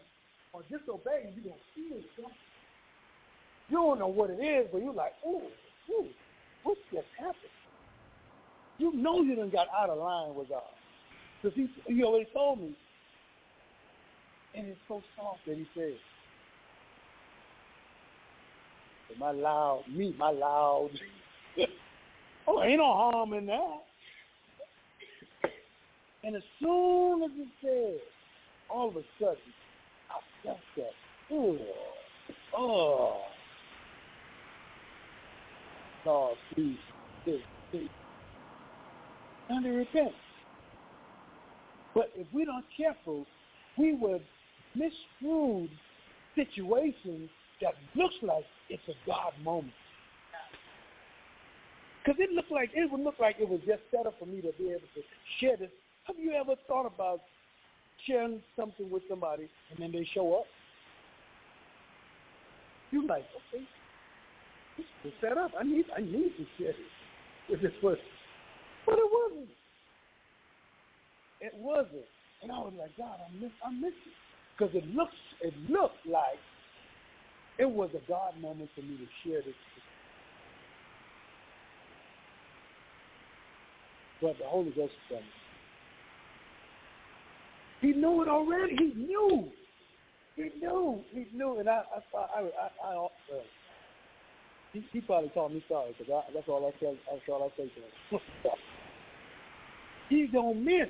or 0.53 0.62
disobey, 0.70 1.32
you're 1.34 1.45
gonna 1.45 1.64
feel 1.74 1.99
it. 1.99 2.32
You 3.70 3.76
don't 3.76 3.99
know 3.99 4.09
what 4.09 4.30
it 4.30 4.42
is, 4.42 4.68
but 4.70 4.82
you're 4.82 4.92
like, 4.92 5.14
ooh, 5.26 5.40
ooh, 5.91 6.07
what 6.62 6.78
just 6.93 7.07
happened? 7.18 7.37
You 8.78 8.93
know 8.95 9.22
you 9.22 9.37
done 9.37 9.51
got 9.51 9.68
out 9.76 9.91
of 9.91 9.99
line 9.99 10.35
with 10.35 10.49
God. 10.49 10.62
Because 11.43 11.57
he, 11.57 11.68
he 11.87 12.03
already 12.03 12.26
told 12.32 12.61
me, 12.61 12.74
and 14.55 14.66
it's 14.66 14.80
so 14.89 15.03
soft 15.16 15.41
that 15.47 15.57
he 15.57 15.66
says, 15.76 15.95
my 19.18 19.30
loud, 19.30 19.85
me, 19.89 20.14
my 20.18 20.30
loud. 20.30 20.91
oh, 22.49 22.62
ain't 22.62 22.78
no 22.78 22.93
harm 22.93 23.32
in 23.35 23.47
that. 23.47 23.82
And 26.24 26.35
as 26.35 26.43
soon 26.61 27.22
as 27.22 27.30
he 27.37 27.47
said, 27.62 28.01
all 28.70 28.89
of 28.89 28.97
a 28.97 29.03
sudden, 29.20 29.37
I 30.11 30.18
felt 30.43 30.59
that, 30.76 31.35
ooh, 31.35 31.59
oh, 32.57 33.20
God, 36.05 36.35
please, 36.55 36.79
please, 37.25 37.41
please. 37.71 37.89
Time 39.49 39.63
to 39.63 39.71
repent. 39.71 40.13
But 41.95 42.11
if 42.17 42.27
we 42.33 42.45
don't 42.45 42.65
careful, 42.77 43.27
we 43.79 43.95
would 43.95 44.23
misconstrued 44.75 45.71
situations 46.35 47.31
that 47.61 47.75
looks 47.95 48.15
like 48.23 48.45
it's 48.69 48.83
a 48.89 48.95
God 49.07 49.33
moment. 49.43 49.73
Because 52.05 52.21
it 52.21 52.31
looked 52.33 52.51
like 52.51 52.71
it 52.75 52.91
would 52.91 53.01
look 53.01 53.15
like 53.19 53.37
it 53.39 53.49
was 53.49 53.61
just 53.67 53.81
set 53.91 54.07
up 54.07 54.15
for 54.19 54.27
me 54.27 54.41
to 54.43 54.53
be 54.59 54.71
able 54.71 54.89
to 54.95 55.03
share 55.41 55.57
this. 55.57 55.71
Have 56.05 56.17
you 56.19 56.33
ever 56.33 56.55
thought 56.69 56.87
about 56.87 57.21
sharing 58.07 58.43
something 58.57 58.91
with 58.91 59.03
somebody 59.09 59.49
and 59.71 59.79
then 59.79 59.93
they 59.93 60.07
show 60.13 60.35
up? 60.35 60.45
You're 62.91 63.07
like, 63.07 63.25
okay, 63.55 63.65
is 64.79 65.12
set 65.20 65.39
up. 65.39 65.53
I 65.59 65.64
need 65.64 65.85
I 65.97 66.01
need 66.01 66.33
to 66.37 66.47
this 66.59 66.75
with 67.51 67.62
this 67.62 67.72
person. 67.81 68.05
But 68.87 68.99
it 68.99 69.09
wasn't. 69.11 69.49
It 71.41 71.55
wasn't. 71.57 72.09
And 72.43 72.53
I 72.53 72.59
was 72.59 72.72
like, 72.79 72.97
God, 72.97 73.18
I 73.20 73.41
miss, 73.41 73.51
I 73.64 73.70
miss 73.70 73.93
it. 73.93 74.12
Because 74.57 74.75
it 74.75 74.87
looks, 74.95 75.16
it 75.41 75.55
looked 75.68 76.07
like 76.07 76.39
it 77.59 77.68
was 77.68 77.91
a 77.95 78.09
God 78.09 78.41
moment 78.41 78.70
for 78.75 78.83
me 78.83 78.97
to 78.97 79.29
share 79.29 79.41
this. 79.43 79.55
But 84.20 84.37
the 84.39 84.45
Holy 84.45 84.70
Ghost 84.70 84.93
me. 85.11 85.18
He 87.81 87.93
knew 87.93 88.22
it 88.22 88.29
already. 88.29 88.77
He 88.77 88.95
knew. 88.95 89.49
He 90.37 90.51
knew. 90.61 91.01
He 91.12 91.27
knew. 91.35 91.59
And 91.59 91.68
I, 91.68 91.83
I, 91.95 92.18
I, 92.18 92.41
I, 92.41 92.89
I 92.89 92.97
uh, 92.97 93.09
he, 94.75 94.85
he 94.93 95.01
probably 95.01 95.31
called 95.31 95.53
me 95.53 95.64
sorry 95.68 95.95
because 95.97 96.25
that's 96.35 96.49
all 96.49 96.66
I 96.66 96.79
said. 96.81 96.99
That's 97.11 97.22
all 97.29 97.45
I 97.45 97.57
say 97.57 97.70
to 98.11 98.16
him. 98.16 98.22
he 100.09 100.27
don't 100.27 100.62
miss. 100.62 100.89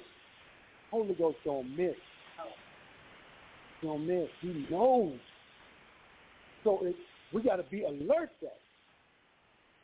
Holy 0.91 1.15
Ghost 1.15 1.37
don't 1.45 1.77
miss. 1.77 1.95
Don't 3.83 4.07
miss. 4.07 4.29
He 4.41 4.67
knows. 4.71 5.19
So 6.65 6.81
it, 6.83 6.97
we 7.33 7.43
got 7.43 7.57
to 7.57 7.63
be 7.65 7.85
alert 7.85 8.31
that 8.41 8.57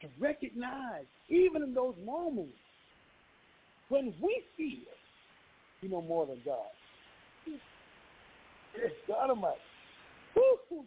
to 0.01 0.09
recognize, 0.19 1.05
even 1.29 1.63
in 1.63 1.75
those 1.75 1.95
moments 2.05 2.55
when 3.91 4.15
we 4.23 4.43
feel, 4.57 4.79
you 5.83 5.91
know 5.91 6.01
more 6.01 6.27
than 6.27 6.39
God. 6.45 6.57
God 9.07 9.31
Almighty. 9.31 9.59
Woo! 10.71 10.85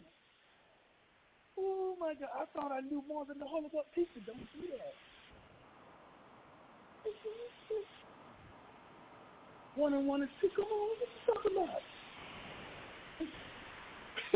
Oh 1.58 1.94
my 2.00 2.14
God! 2.14 2.28
I 2.34 2.44
thought 2.54 2.72
I 2.72 2.80
knew 2.80 3.02
more 3.08 3.24
than 3.24 3.38
the 3.38 3.46
Holy 3.46 3.68
Ghost. 3.70 3.86
People 3.94 4.22
don't 4.26 4.38
do 4.60 4.68
that. 4.72 4.94
One 9.76 9.92
and 9.94 10.06
one 10.06 10.22
is 10.22 10.28
two. 10.40 10.48
Come 10.54 10.66
on, 10.66 10.88
what 10.88 10.98
you 11.00 11.34
talking 11.34 11.56
about? 11.56 11.82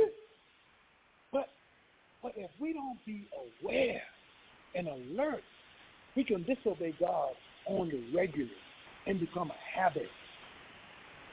but 1.33 1.49
but 2.23 2.33
if 2.37 2.51
we 2.61 2.73
don't 2.73 2.99
be 3.07 3.29
aware 3.63 4.03
and 4.75 4.89
alert, 4.89 5.43
we 6.17 6.25
can 6.25 6.45
disobey 6.45 6.95
God 6.99 7.31
on 7.67 7.89
the 7.89 8.03
regular 8.17 8.51
and 9.07 9.21
become 9.21 9.51
a 9.51 9.79
habit. 9.81 10.09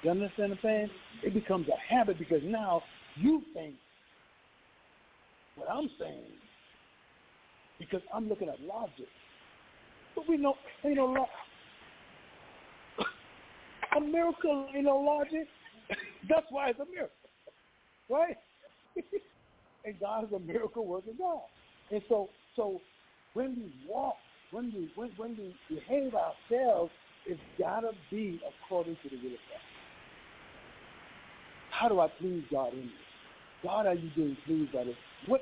You 0.04 0.12
understand 0.12 0.52
what 0.52 0.60
I'm 0.60 0.64
saying? 0.64 0.90
It 1.24 1.34
becomes 1.34 1.68
a 1.68 1.94
habit 1.94 2.20
because 2.20 2.42
now 2.44 2.84
you 3.16 3.42
think 3.54 3.76
what 5.56 5.70
I'm 5.70 5.90
saying 6.00 6.32
because 7.80 8.02
I'm 8.14 8.30
looking 8.30 8.50
at 8.50 8.62
logic. 8.62 9.08
But 10.16 10.28
we 10.30 10.38
know 10.38 10.56
ain't 10.84 10.96
no 10.96 11.06
lo- 11.06 11.26
a 13.98 14.02
miracle 14.02 14.68
ain't 14.74 14.86
no 14.86 14.98
logic. 14.98 15.48
That's 16.30 16.46
why 16.50 16.70
it's 16.70 16.80
a 16.80 16.86
miracle, 16.86 17.30
right? 18.10 18.38
and 19.86 20.00
God 20.00 20.26
is 20.26 20.34
a 20.34 20.40
miracle 20.40 20.86
working 20.86 21.16
God. 21.18 21.42
And 21.92 22.02
so, 22.10 22.30
so 22.56 22.82
when 23.34 23.56
we 23.56 23.92
walk, 23.92 24.16
when 24.52 24.72
we 24.74 24.90
when, 24.96 25.10
when 25.18 25.38
we 25.38 25.76
behave 25.76 26.14
ourselves, 26.16 26.92
it's 27.26 27.40
gotta 27.60 27.92
be 28.12 28.40
according 28.48 28.96
to 29.04 29.10
the 29.10 29.18
will 29.18 29.34
of 29.34 29.40
God. 29.50 29.62
How 31.72 31.90
do 31.90 32.00
I 32.00 32.08
please 32.08 32.44
God 32.52 32.74
in 32.74 32.80
this? 32.84 33.15
God, 33.66 33.88
are 33.88 33.96
you 33.96 34.12
being 34.16 34.38
pleased 34.46 34.74
by 34.74 34.86
this? 34.86 34.96
What? 35.28 35.42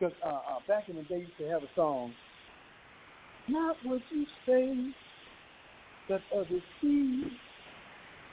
Because 0.00 0.16
uh, 0.24 0.28
uh, 0.28 0.60
back 0.66 0.88
in 0.88 0.96
the 0.96 1.02
day, 1.02 1.20
used 1.20 1.38
to 1.38 1.48
have 1.48 1.62
a 1.62 1.68
song. 1.76 2.14
Not 3.48 3.76
what 3.84 4.02
you 4.10 4.26
say 4.46 4.74
that 6.08 6.22
others 6.34 6.62
see, 6.80 7.24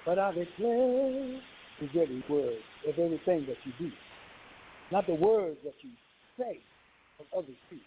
but 0.06 0.20
I 0.20 0.32
declare 0.34 1.42
is 1.82 1.90
every 1.92 2.24
word 2.30 2.58
of 2.88 3.00
everything 3.00 3.46
that 3.48 3.58
you 3.66 3.74
do. 3.80 3.92
Not 4.92 5.08
the 5.08 5.16
words 5.16 5.58
that 5.66 5.76
you 5.82 5.92
say 6.40 6.60
of 7.20 7.26
others 7.38 7.56
speak, 7.68 7.82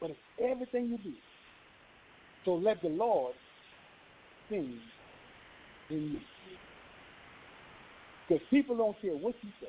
but 0.00 0.10
it's 0.10 0.20
everything 0.40 0.90
you 0.90 0.98
do. 0.98 1.14
So 2.44 2.54
let 2.54 2.82
the 2.82 2.88
Lord 2.88 3.34
sing 4.50 4.80
in 5.90 6.12
you. 6.12 6.20
Because 8.28 8.42
people 8.50 8.76
don't 8.76 9.00
care 9.00 9.12
what 9.12 9.34
you 9.42 9.50
say. 9.60 9.68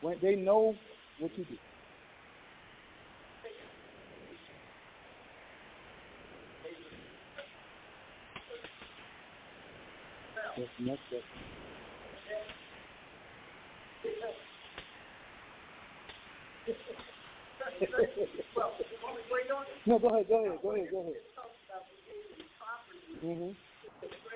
When 0.00 0.16
they 0.22 0.36
know 0.36 0.76
what 1.18 1.30
you 1.36 1.44
do. 1.44 1.56
No, 19.86 19.98
go 19.98 20.08
ahead, 20.08 20.28
go 20.28 20.44
ahead, 20.44 20.58
go 20.62 20.72
ahead, 20.72 20.88
go 20.92 21.00
ahead. 21.00 21.14
Mm-hmm. 23.24 23.69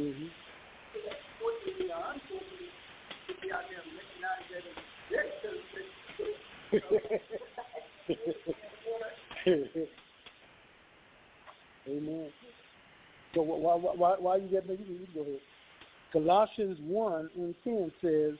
Mm-hmm. 0.00 0.26
Amen. 11.88 12.28
So 13.34 13.42
why 13.42 13.74
why 13.74 14.14
why 14.18 14.36
you 14.36 14.48
getting 14.48 14.70
you 14.70 14.76
can 14.76 15.08
go 15.14 15.20
ahead. 15.20 15.40
Colossians 16.12 16.78
one 16.80 17.28
and 17.36 17.54
ten 17.62 17.92
says 18.00 18.38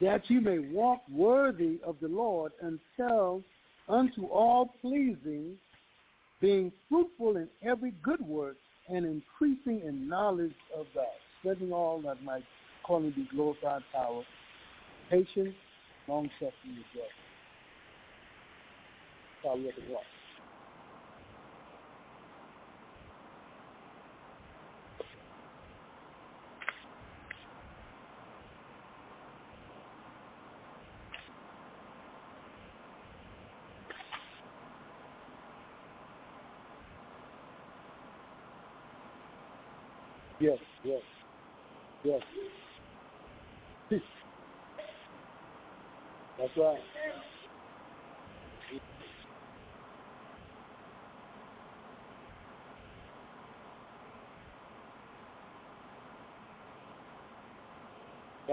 that 0.00 0.28
you 0.28 0.40
may 0.40 0.58
walk 0.58 1.02
worthy 1.08 1.78
of 1.86 1.94
the 2.02 2.08
Lord 2.08 2.50
sell 2.96 3.44
unto 3.88 4.26
all 4.26 4.74
pleasing, 4.80 5.56
being 6.40 6.72
fruitful 6.88 7.36
in 7.36 7.48
every 7.62 7.92
good 8.02 8.26
work 8.26 8.56
and 8.88 9.06
increasing 9.06 9.82
in 9.86 10.08
knowledge 10.08 10.54
of 10.76 10.86
God, 10.94 11.06
spreading 11.40 11.72
all 11.72 12.00
that 12.02 12.22
might 12.22 12.44
calling 12.84 13.10
be 13.10 13.26
glorified 13.34 13.82
power, 13.92 14.22
patience, 15.10 15.54
long 16.08 16.28
suffering 16.38 16.76
as 16.78 16.84
well. 16.96 17.06
That's 19.42 19.44
how 19.44 19.56
we 19.56 20.23
Yes, 40.44 40.58
yes, 40.84 41.02
yes. 42.04 42.22
That's 46.38 46.52
right. 46.58 46.78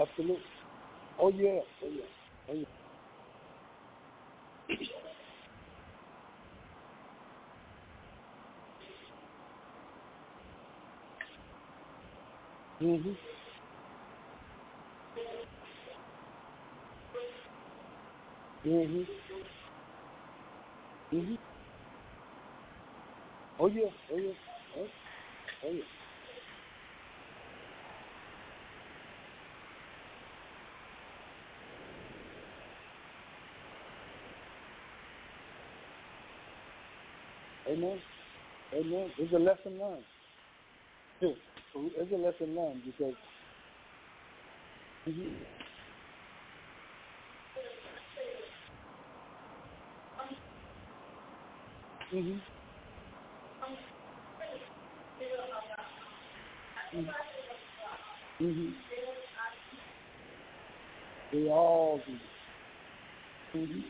Absolutely. 0.00 0.44
Oh 1.18 1.30
yeah. 1.30 1.60
Oh 1.84 1.88
yeah. 1.90 2.04
Oh 2.50 2.54
yeah. 2.54 2.81
Mhm. 12.82 13.18
Mhm. 18.66 19.08
Mhm. 21.12 21.38
Oh 23.58 23.68
yeah. 23.68 23.90
Oh 24.12 24.18
yeah. 24.18 24.34
Oh, 24.78 24.88
oh 25.64 25.72
yeah. 25.72 25.84
Amen. 37.72 38.02
Amen. 38.74 39.12
It's 39.18 39.32
a 39.34 39.38
lesson 39.38 39.78
learned. 39.80 40.22
It's 41.74 42.12
a 42.12 42.16
lesson 42.16 42.56
learned 42.56 42.82
because 42.84 43.14
mhm. 45.08 45.36
Mhm. 52.12 52.42
Mhm. 58.40 58.74
They 61.32 61.38
all 61.48 62.02
do. 62.06 62.18
Mhm. 63.58 63.84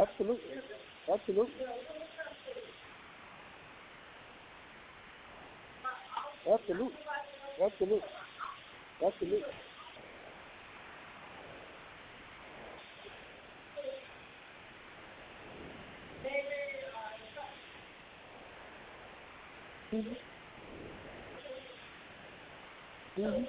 Absolutely. 0.00 0.50
Absolutely. 1.12 1.54
Absolutely. 6.52 6.98
Absolutely. 7.64 8.08
Absolutely. 9.04 9.42
Mhm. 19.92 20.16
Mhm. 23.16 23.46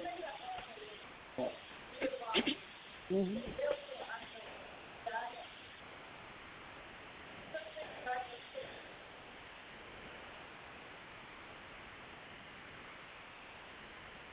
Mhm. 3.10 3.42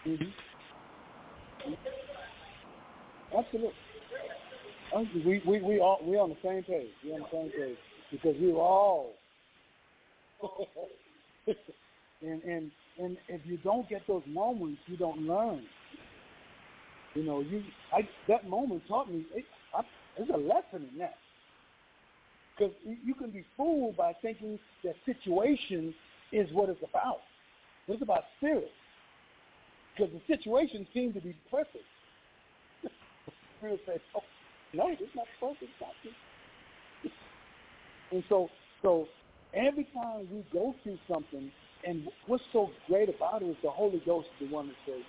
Mhm. 0.06 0.34
Absolutely. 3.54 3.74
We 5.26 5.42
we 5.46 5.62
we 5.62 5.80
all 5.80 6.00
we 6.04 6.18
on 6.18 6.30
the 6.30 6.38
same 6.44 6.64
page. 6.64 6.90
We 7.04 7.14
on 7.14 7.22
the 7.22 7.28
same 7.32 7.52
page 7.52 7.78
because 8.12 8.36
we 8.40 8.52
were 8.52 8.62
all. 8.62 9.14
and 11.48 12.44
and 12.44 12.72
and 13.00 13.18
if 13.28 13.42
you 13.46 13.58
don't 13.64 13.88
get 13.90 14.02
those 14.08 14.24
moments, 14.28 14.80
you 14.88 14.98
don't 14.98 15.22
learn. 15.22 15.64
You 17.16 17.24
know, 17.24 17.42
you 17.42 17.64
I 17.92 18.08
that 18.28 18.48
moment 18.50 18.84
taught 18.88 19.12
me. 19.12 19.26
It, 19.34 19.46
I, 19.76 19.82
there's 20.18 20.30
a 20.30 20.38
lesson 20.38 20.88
in 20.92 21.00
that 21.00 21.16
because 22.56 22.74
you, 22.84 23.16
can 23.16 23.32
be 23.32 23.44
fooled 23.58 23.98
by 23.98 24.14
thinking 24.22 24.60
that 24.84 24.96
situation 25.06 25.94
is 26.32 26.48
what 26.52 26.70
it's 26.70 26.84
about. 26.88 27.22
It's 27.88 28.02
about 28.02 28.24
spirit 28.38 28.72
because 29.96 30.14
the 30.14 30.36
situation 30.36 30.88
seemed 30.94 31.14
to 31.16 31.22
be 31.22 31.36
perfect. 31.50 31.84
Spirit 33.64 33.80
says, 33.86 34.00
"Oh, 34.14 34.24
no, 34.74 34.90
it's 34.90 35.16
not 35.16 35.26
perfect. 35.40 35.64
It's 35.64 35.72
not 35.80 35.92
this." 36.04 37.12
And 38.12 38.24
so, 38.28 38.50
so 38.82 39.08
every 39.54 39.86
time 39.94 40.28
we 40.32 40.44
go 40.52 40.76
through 40.84 41.00
something, 41.10 41.50
and 41.86 42.08
what's 42.28 42.44
so 42.52 42.70
great 42.88 43.08
about 43.08 43.42
it 43.42 43.46
is 43.46 43.56
the 43.64 43.70
Holy 43.70 44.02
Ghost 44.06 44.28
is 44.40 44.50
the 44.50 44.54
one 44.54 44.68
that 44.68 44.76
says, 44.86 45.02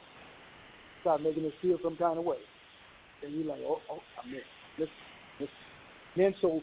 start 1.00 1.22
making 1.22 1.44
us 1.44 1.52
feel 1.60 1.78
some 1.82 1.96
kind 1.96 2.18
of 2.18 2.24
way. 2.24 2.38
And 3.24 3.34
you're 3.34 3.46
like, 3.46 3.60
oh, 3.66 3.80
oh, 3.90 3.98
I'm 4.22 4.30
in. 4.30 4.40
Listen, 4.78 4.94
listen. 5.40 5.54
Then 6.16 6.34
so 6.40 6.62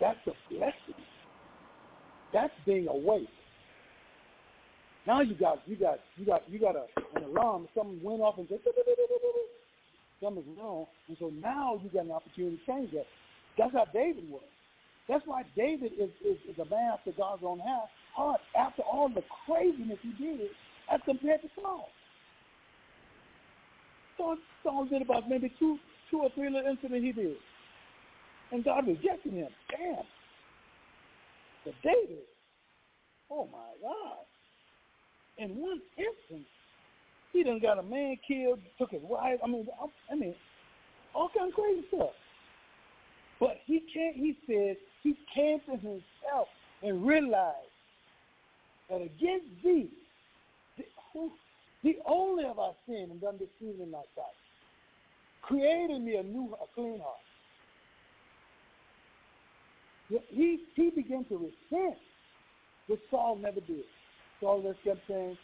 that's 0.00 0.18
a 0.26 0.32
blessing. 0.48 1.04
That's 2.32 2.54
being 2.64 2.86
awake. 2.86 3.28
Now 5.06 5.20
you 5.20 5.34
got 5.34 5.62
you 5.66 5.76
got 5.76 5.98
you 6.16 6.24
got 6.24 6.42
you 6.48 6.60
got 6.60 6.76
a, 6.76 6.86
an 7.16 7.24
alarm. 7.24 7.66
Something 7.74 8.00
went 8.02 8.22
off 8.22 8.38
and 8.38 8.46
said 8.48 8.60
something's 10.22 10.46
wrong, 10.58 10.86
and 11.08 11.16
so 11.18 11.32
now 11.42 11.80
you 11.82 11.90
got 11.90 12.04
an 12.04 12.12
opportunity 12.12 12.56
to 12.56 12.66
change 12.66 12.90
that. 12.92 13.06
That's 13.58 13.72
how 13.72 13.86
David 13.92 14.30
was. 14.30 14.42
That's 15.08 15.26
why 15.26 15.42
David 15.56 15.92
is, 15.98 16.10
is, 16.24 16.38
is 16.48 16.58
a 16.58 16.64
man 16.70 16.92
after 16.94 17.12
God's 17.12 17.42
own 17.44 17.60
heart 18.14 18.40
after 18.58 18.82
all 18.82 19.08
the 19.08 19.22
craziness 19.44 19.98
he 20.02 20.12
did 20.22 20.48
as 20.92 21.00
compared 21.04 21.42
to 21.42 21.48
Saul. 21.60 21.88
Saul, 24.16 24.36
Saul 24.62 24.84
did 24.86 25.02
about 25.02 25.28
maybe 25.28 25.52
two 25.58 25.78
two 26.10 26.18
or 26.18 26.30
three 26.34 26.50
little 26.50 26.70
incidents 26.70 27.04
he 27.04 27.12
did. 27.12 27.36
And 28.52 28.62
God 28.62 28.86
rejected 28.86 29.32
him. 29.32 29.48
Damn. 29.70 30.04
But 31.64 31.74
David, 31.82 32.28
oh 33.30 33.48
my 33.50 33.72
God. 33.80 34.22
In 35.38 35.56
one 35.56 35.80
instance, 35.96 36.46
he 37.32 37.42
done 37.42 37.58
got 37.60 37.78
a 37.78 37.82
man 37.82 38.16
killed, 38.26 38.60
took 38.78 38.90
his 38.90 39.02
wife. 39.02 39.38
I 39.42 39.46
mean, 39.46 39.66
I 40.10 40.14
mean, 40.14 40.34
all 41.14 41.30
kind 41.36 41.48
of 41.48 41.54
crazy 41.54 41.84
stuff. 41.88 42.10
But 43.40 43.56
he 43.64 43.82
can't. 43.92 44.16
He 44.16 44.36
said 44.46 44.76
he 45.02 45.16
came 45.34 45.60
to 45.66 45.72
himself 45.72 46.48
and 46.82 47.06
realized 47.06 47.56
that 48.90 49.00
against 49.00 49.46
thee, 49.64 49.88
the, 50.76 50.84
who, 51.12 51.30
the 51.82 51.96
only 52.06 52.44
of 52.44 52.58
our 52.58 52.74
sin 52.86 53.08
and 53.10 53.20
done 53.20 53.38
sin 53.58 53.74
in 53.82 53.90
my 53.90 54.02
sight, 54.14 54.24
created 55.42 56.02
me 56.02 56.16
a 56.16 56.22
new, 56.22 56.54
a 56.62 56.66
clean 56.74 57.00
heart. 57.00 57.16
He 60.28 60.60
he 60.74 60.90
began 60.90 61.24
to 61.24 61.34
repent, 61.36 61.98
which 62.86 63.00
Saul 63.10 63.36
never 63.36 63.60
did. 63.60 63.84
Saul 64.40 64.62
just 64.62 64.84
kept 64.84 65.00
saying, 65.08 65.38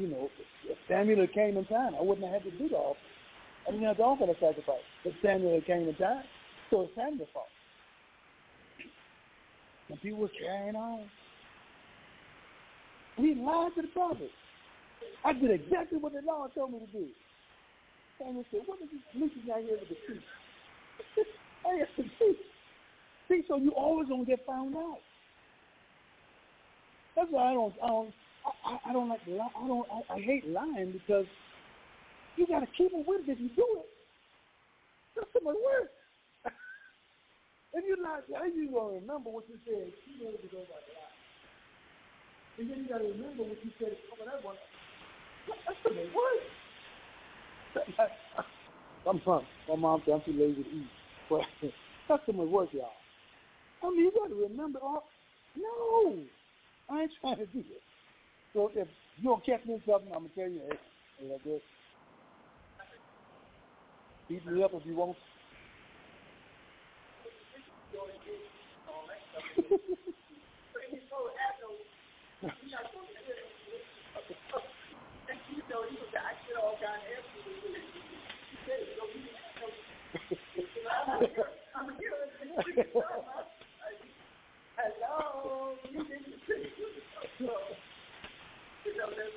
you 0.00 0.08
know, 0.08 0.30
if 0.66 0.78
Samuel 0.88 1.26
came 1.28 1.58
in 1.58 1.64
time, 1.66 1.94
I 1.94 2.02
wouldn't 2.02 2.24
have 2.26 2.42
had 2.42 2.50
to 2.50 2.58
do 2.58 2.68
the 2.68 2.76
offering. 2.76 3.84
I 3.84 3.88
have 3.88 3.98
to 3.98 4.02
offer 4.02 4.26
the 4.26 4.34
sacrifice. 4.40 4.82
But 5.04 5.12
Samuel 5.22 5.60
came 5.66 5.88
in 5.88 5.94
time, 5.96 6.24
so 6.70 6.82
it's 6.82 6.94
Samuel's 6.96 7.28
fault. 7.34 7.46
And 9.90 10.00
people 10.00 10.20
were 10.20 10.30
carrying 10.40 10.74
on. 10.74 11.04
And 13.18 13.26
he 13.26 13.34
lied 13.34 13.74
to 13.76 13.82
the 13.82 13.88
prophet. 13.88 14.30
I 15.24 15.34
did 15.34 15.50
exactly 15.50 15.98
what 15.98 16.12
the 16.14 16.22
Lord 16.26 16.50
told 16.54 16.72
me 16.72 16.78
to 16.78 16.86
do. 16.86 17.06
Samuel 18.18 18.44
said, 18.50 18.60
what 18.64 18.78
is 18.80 18.88
this 18.90 19.00
bleaching 19.12 19.50
out 19.52 19.60
here 19.60 19.76
with 19.78 19.88
the 19.88 19.96
truth? 20.06 20.22
I 21.66 21.74
have 21.80 21.94
to 21.96 22.02
see. 22.18 22.34
See, 23.28 23.42
so 23.46 23.56
you 23.56 23.70
always 23.72 24.08
gonna 24.08 24.24
get 24.24 24.46
found 24.46 24.74
out. 24.76 24.98
That's 27.16 27.28
why 27.30 27.50
I 27.50 27.54
don't, 27.54 27.74
I 27.82 27.88
don't, 27.88 28.14
I, 28.46 28.78
I 28.90 28.92
don't 28.92 29.08
like, 29.08 29.20
lie. 29.26 29.48
I 29.56 29.66
don't, 29.66 29.86
I, 29.90 30.14
I 30.14 30.20
hate 30.20 30.48
lying 30.48 30.92
because 30.92 31.26
you 32.36 32.46
got 32.46 32.60
to 32.60 32.66
keep 32.76 32.92
it 32.92 33.06
with 33.06 33.28
it 33.28 33.32
if 33.32 33.40
you 33.40 33.50
do 33.56 33.66
it. 33.78 33.88
That's 35.16 35.28
too 35.32 35.44
much 35.44 35.56
work. 35.56 35.90
if 37.74 37.84
you're 37.86 38.02
not, 38.02 38.24
how 38.34 38.44
you 38.44 38.70
gonna 38.72 39.00
remember 39.00 39.30
what 39.30 39.44
you 39.48 39.58
said? 39.64 39.92
You 40.06 40.24
know 40.24 40.32
to 40.32 40.48
go 40.48 40.64
by 40.70 40.80
the 40.86 40.92
lie. 40.96 41.16
And 42.58 42.70
then 42.70 42.78
you 42.84 42.88
got 42.88 42.98
to 42.98 43.04
remember 43.04 43.42
what 43.44 43.58
you 43.64 43.70
said 43.78 43.96
over 44.12 44.24
that 44.30 44.44
one. 44.44 44.56
That's 45.66 45.78
too 45.82 45.94
much. 45.94 46.44
I'm 49.08 49.20
from 49.20 49.46
my 49.68 49.76
mom 49.76 50.02
said 50.04 50.14
I'm 50.14 50.22
too 50.22 50.32
lazy 50.32 50.62
to 50.62 50.68
eat. 50.68 50.90
But 51.28 51.40
that's 52.08 52.26
too 52.26 52.32
much 52.32 52.48
y'all. 52.72 52.92
I 53.82 53.90
mean, 53.90 54.00
you 54.00 54.12
got 54.12 54.28
to 54.28 54.34
remember 54.34 54.78
all. 54.80 55.04
No, 55.56 56.18
I 56.90 57.02
ain't 57.02 57.12
trying 57.20 57.38
to 57.38 57.46
do 57.46 57.60
it. 57.60 57.82
So 58.52 58.70
if 58.74 58.88
you 59.18 59.24
don't 59.24 59.44
catch 59.46 59.64
me 59.64 59.80
something, 59.86 60.12
I'm 60.12 60.28
gonna 60.28 60.34
tell 60.34 60.48
you, 60.48 60.60
hey, 60.68 60.78
hey. 61.44 61.60
Beat 64.28 64.46
me 64.46 64.62
up 64.62 64.72
if 64.74 64.86
you 64.86 64.96
want. 64.96 65.16
Hello. 84.76 85.76
You 85.92 85.98
didn't 86.04 86.40
say 86.48 86.64
so. 87.38 87.46
You 88.84 88.96
know, 88.96 89.08
that's, 89.10 89.36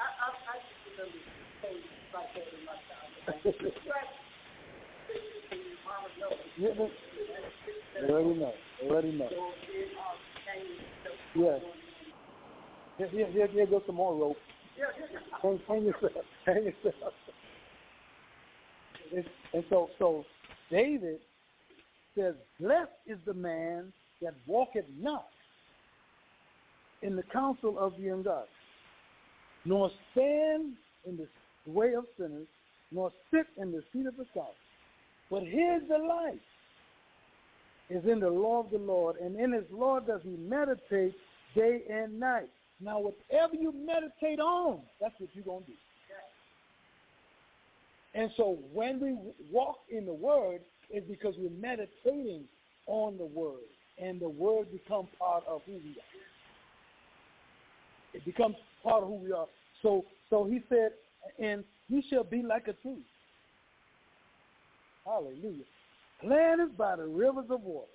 I, 0.00 0.06
I, 0.08 0.28
I 0.48 0.56
just 0.64 0.82
remember 0.88 1.20
things 1.60 1.84
like 2.14 2.32
that 2.32 2.48
in 2.48 2.64
my 2.64 2.76
time. 2.88 3.12
Mama 5.84 6.08
knows. 6.18 6.40
Yeah, 6.56 6.74
but 6.78 6.90
they 8.00 8.12
already 8.12 8.34
know. 8.38 8.52
They 8.80 8.88
already 8.88 9.12
know. 9.12 9.28
Yeah. 11.36 11.58
Here, 12.98 13.08
here, 13.30 13.46
here, 13.48 13.66
rope. 14.10 14.36
Hang, 15.42 15.60
hang 15.68 15.84
yourself. 15.84 16.24
Hang 16.46 16.64
yourself. 16.64 17.12
And, 19.14 19.24
and 19.52 19.64
so, 19.68 19.90
so 19.98 20.24
David 20.70 21.20
says, 22.16 22.34
"Blessed 22.58 22.90
is 23.06 23.18
the 23.26 23.34
man 23.34 23.92
that 24.20 24.34
walketh 24.46 24.86
not 24.98 25.26
in 27.02 27.16
the 27.16 27.22
counsel 27.24 27.78
of 27.78 27.92
the 27.98 28.08
ungodly, 28.08 28.48
nor 29.64 29.90
stand 30.12 30.74
in 31.06 31.16
the 31.16 31.26
way 31.66 31.94
of 31.94 32.04
sinners, 32.16 32.46
nor 32.90 33.12
sit 33.30 33.46
in 33.58 33.72
the 33.72 33.82
seat 33.92 34.06
of 34.06 34.16
the 34.16 34.24
scoffers. 34.30 34.54
But 35.30 35.42
his 35.42 35.82
delight 35.88 36.40
is 37.90 38.04
in 38.06 38.20
the 38.20 38.30
law 38.30 38.60
of 38.60 38.70
the 38.70 38.78
Lord, 38.78 39.16
and 39.16 39.38
in 39.38 39.52
his 39.52 39.64
law 39.70 40.00
does 40.00 40.20
he 40.22 40.36
meditate 40.36 41.14
day 41.54 41.82
and 41.90 42.18
night. 42.18 42.48
Now, 42.82 42.98
whatever 42.98 43.54
you 43.54 43.72
meditate 43.72 44.40
on, 44.40 44.80
that's 45.00 45.14
what 45.18 45.30
you're 45.34 45.44
going 45.44 45.64
to 45.64 45.70
do. 45.70 45.76
And 48.14 48.30
so 48.36 48.58
when 48.72 49.00
we 49.00 49.16
walk 49.50 49.78
in 49.88 50.04
the 50.04 50.12
Word, 50.12 50.60
it's 50.90 51.08
because 51.08 51.34
we're 51.38 51.50
meditating 51.50 52.44
on 52.86 53.16
the 53.16 53.24
Word, 53.24 53.70
and 53.98 54.20
the 54.20 54.28
Word 54.28 54.70
becomes 54.70 55.08
part 55.18 55.44
of 55.48 55.62
who 55.64 55.72
we 55.72 55.78
are. 55.78 56.12
It 58.14 58.24
becomes 58.24 58.56
part 58.82 59.02
of 59.02 59.08
who 59.08 59.14
we 59.14 59.32
are. 59.32 59.46
So, 59.80 60.04
so 60.28 60.44
he 60.44 60.60
said, 60.68 60.90
and 61.38 61.64
he 61.88 62.02
shall 62.10 62.24
be 62.24 62.42
like 62.42 62.68
a 62.68 62.74
tree. 62.74 63.02
Hallelujah. 65.06 65.64
Planted 66.20 66.76
by 66.76 66.96
the 66.96 67.06
rivers 67.06 67.46
of 67.48 67.62
water, 67.62 67.86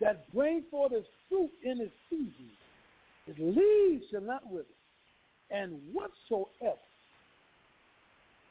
that 0.00 0.30
bring 0.34 0.64
forth 0.70 0.92
its 0.92 1.06
fruit 1.28 1.50
in 1.64 1.80
its 1.80 1.92
season. 2.08 2.50
Its 3.26 3.38
leaves 3.38 4.04
shall 4.10 4.22
not 4.22 4.42
wither, 4.50 4.64
and 5.50 5.78
whatsoever 5.92 6.78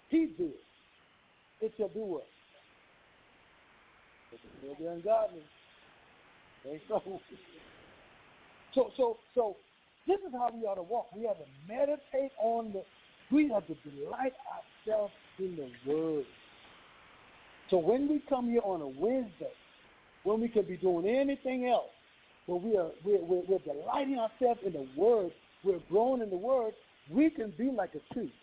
he 0.10 0.28
doeth, 0.38 0.52
it 1.62 1.74
shall 1.78 1.90
do 1.90 2.00
what? 2.00 2.28
It 4.32 4.40
shall 4.62 4.76
be 4.76 4.86
ungodly. 4.86 5.42
So. 6.88 7.20
So, 8.76 8.92
so, 8.98 9.18
so, 9.34 9.56
this 10.08 10.20
is 10.20 10.34
how 10.34 10.50
we 10.54 10.66
ought 10.66 10.76
to 10.76 10.84
walk. 10.84 11.08
We 11.16 11.26
have 11.26 11.38
to 11.38 11.46
meditate 11.68 12.32
on 12.40 12.72
the. 12.74 12.84
We 13.32 13.50
have 13.50 13.66
to 13.68 13.76
delight 13.90 14.34
ourselves 14.88 15.14
in 15.38 15.56
the 15.56 15.92
Word. 15.92 16.26
So 17.70 17.78
when 17.78 18.08
we 18.08 18.22
come 18.28 18.50
here 18.50 18.62
on 18.64 18.82
a 18.82 18.88
Wednesday, 18.88 19.54
when 20.24 20.42
we 20.42 20.48
could 20.48 20.68
be 20.68 20.78
doing 20.78 21.08
anything 21.08 21.68
else, 21.68 21.92
but 22.50 22.64
we 22.64 22.76
are 22.76 22.90
we're, 23.06 23.22
we're, 23.22 23.44
we're 23.48 23.60
delighting 23.60 24.18
ourselves 24.18 24.60
in 24.66 24.74
the 24.74 24.88
Word, 24.98 25.32
we're 25.64 25.80
growing 25.90 26.24
in 26.24 26.32
the 26.32 26.38
Word, 26.38 26.74
we 27.12 27.30
can 27.30 27.54
be 27.58 27.70
like 27.70 27.92
a 27.94 28.14
tree 28.14 28.34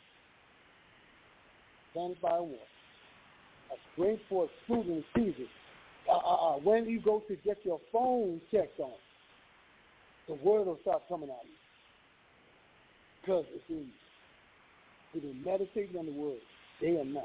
planted 1.93 2.21
by 2.23 2.37
a 2.37 2.43
water, 2.43 2.57
a 3.73 4.01
bring 4.01 4.21
forth 4.29 4.51
fruit 4.67 4.87
in 4.87 4.97
the 4.97 5.05
season. 5.15 5.49
Uh, 6.09 6.17
uh, 6.19 6.19
uh, 6.19 6.57
when 6.59 6.89
you 6.89 7.01
go 7.01 7.21
to 7.27 7.35
get 7.45 7.59
your 7.65 7.81
phone 7.93 8.41
checked 8.53 8.79
on, 8.79 8.93
the 10.29 10.35
Word 10.35 10.67
will 10.67 10.79
start 10.83 11.03
coming 11.09 11.29
out 11.29 11.41
of 11.41 11.47
you 11.47 11.53
because 13.21 13.45
it's 13.55 13.65
in 13.69 13.77
you. 13.77 13.87
You've 15.15 15.23
been 15.25 15.43
meditating 15.45 15.97
on 15.99 16.07
the 16.07 16.13
Word 16.13 16.39
day 16.81 16.97
and 17.01 17.13
night. 17.13 17.25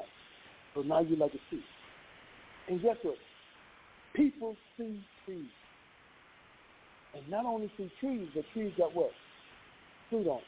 So 0.74 0.82
now 0.82 1.00
you're 1.00 1.18
like 1.18 1.34
a 1.34 1.48
tree. 1.48 1.62
And 2.68 2.82
guess 2.82 2.96
what? 3.02 3.16
People 4.14 4.56
see 4.76 5.00
trees. 5.24 5.46
And 7.14 7.28
not 7.28 7.44
only 7.44 7.70
see 7.76 7.90
trees, 8.00 8.28
but 8.34 8.44
trees 8.52 8.72
got 8.78 8.94
what? 8.94 9.10
Fruit 10.10 10.26
on. 10.26 10.40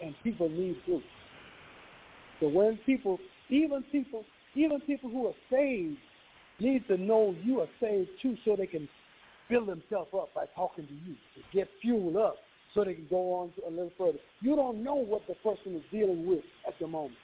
And 0.00 0.14
people 0.22 0.48
need 0.48 0.76
fruit. 0.84 1.02
So 2.40 2.48
when 2.48 2.78
people, 2.84 3.18
even 3.48 3.82
people, 3.92 4.24
even 4.54 4.80
people 4.80 5.10
who 5.10 5.26
are 5.28 5.34
saved 5.50 5.98
need 6.60 6.86
to 6.88 6.96
know 6.96 7.34
you 7.42 7.60
are 7.60 7.68
saved 7.80 8.10
too 8.20 8.36
so 8.44 8.56
they 8.56 8.66
can 8.66 8.88
build 9.48 9.68
themselves 9.68 10.10
up 10.14 10.32
by 10.34 10.46
talking 10.54 10.86
to 10.86 10.92
you, 10.92 11.14
to 11.34 11.42
get 11.52 11.68
fueled 11.80 12.16
up 12.16 12.36
so 12.74 12.84
they 12.84 12.94
can 12.94 13.06
go 13.10 13.34
on 13.34 13.52
a 13.66 13.70
little 13.70 13.92
further. 13.98 14.18
You 14.40 14.56
don't 14.56 14.82
know 14.82 14.94
what 14.94 15.22
the 15.28 15.34
person 15.34 15.76
is 15.76 15.82
dealing 15.90 16.26
with 16.26 16.44
at 16.66 16.74
the 16.80 16.86
moment. 16.86 17.14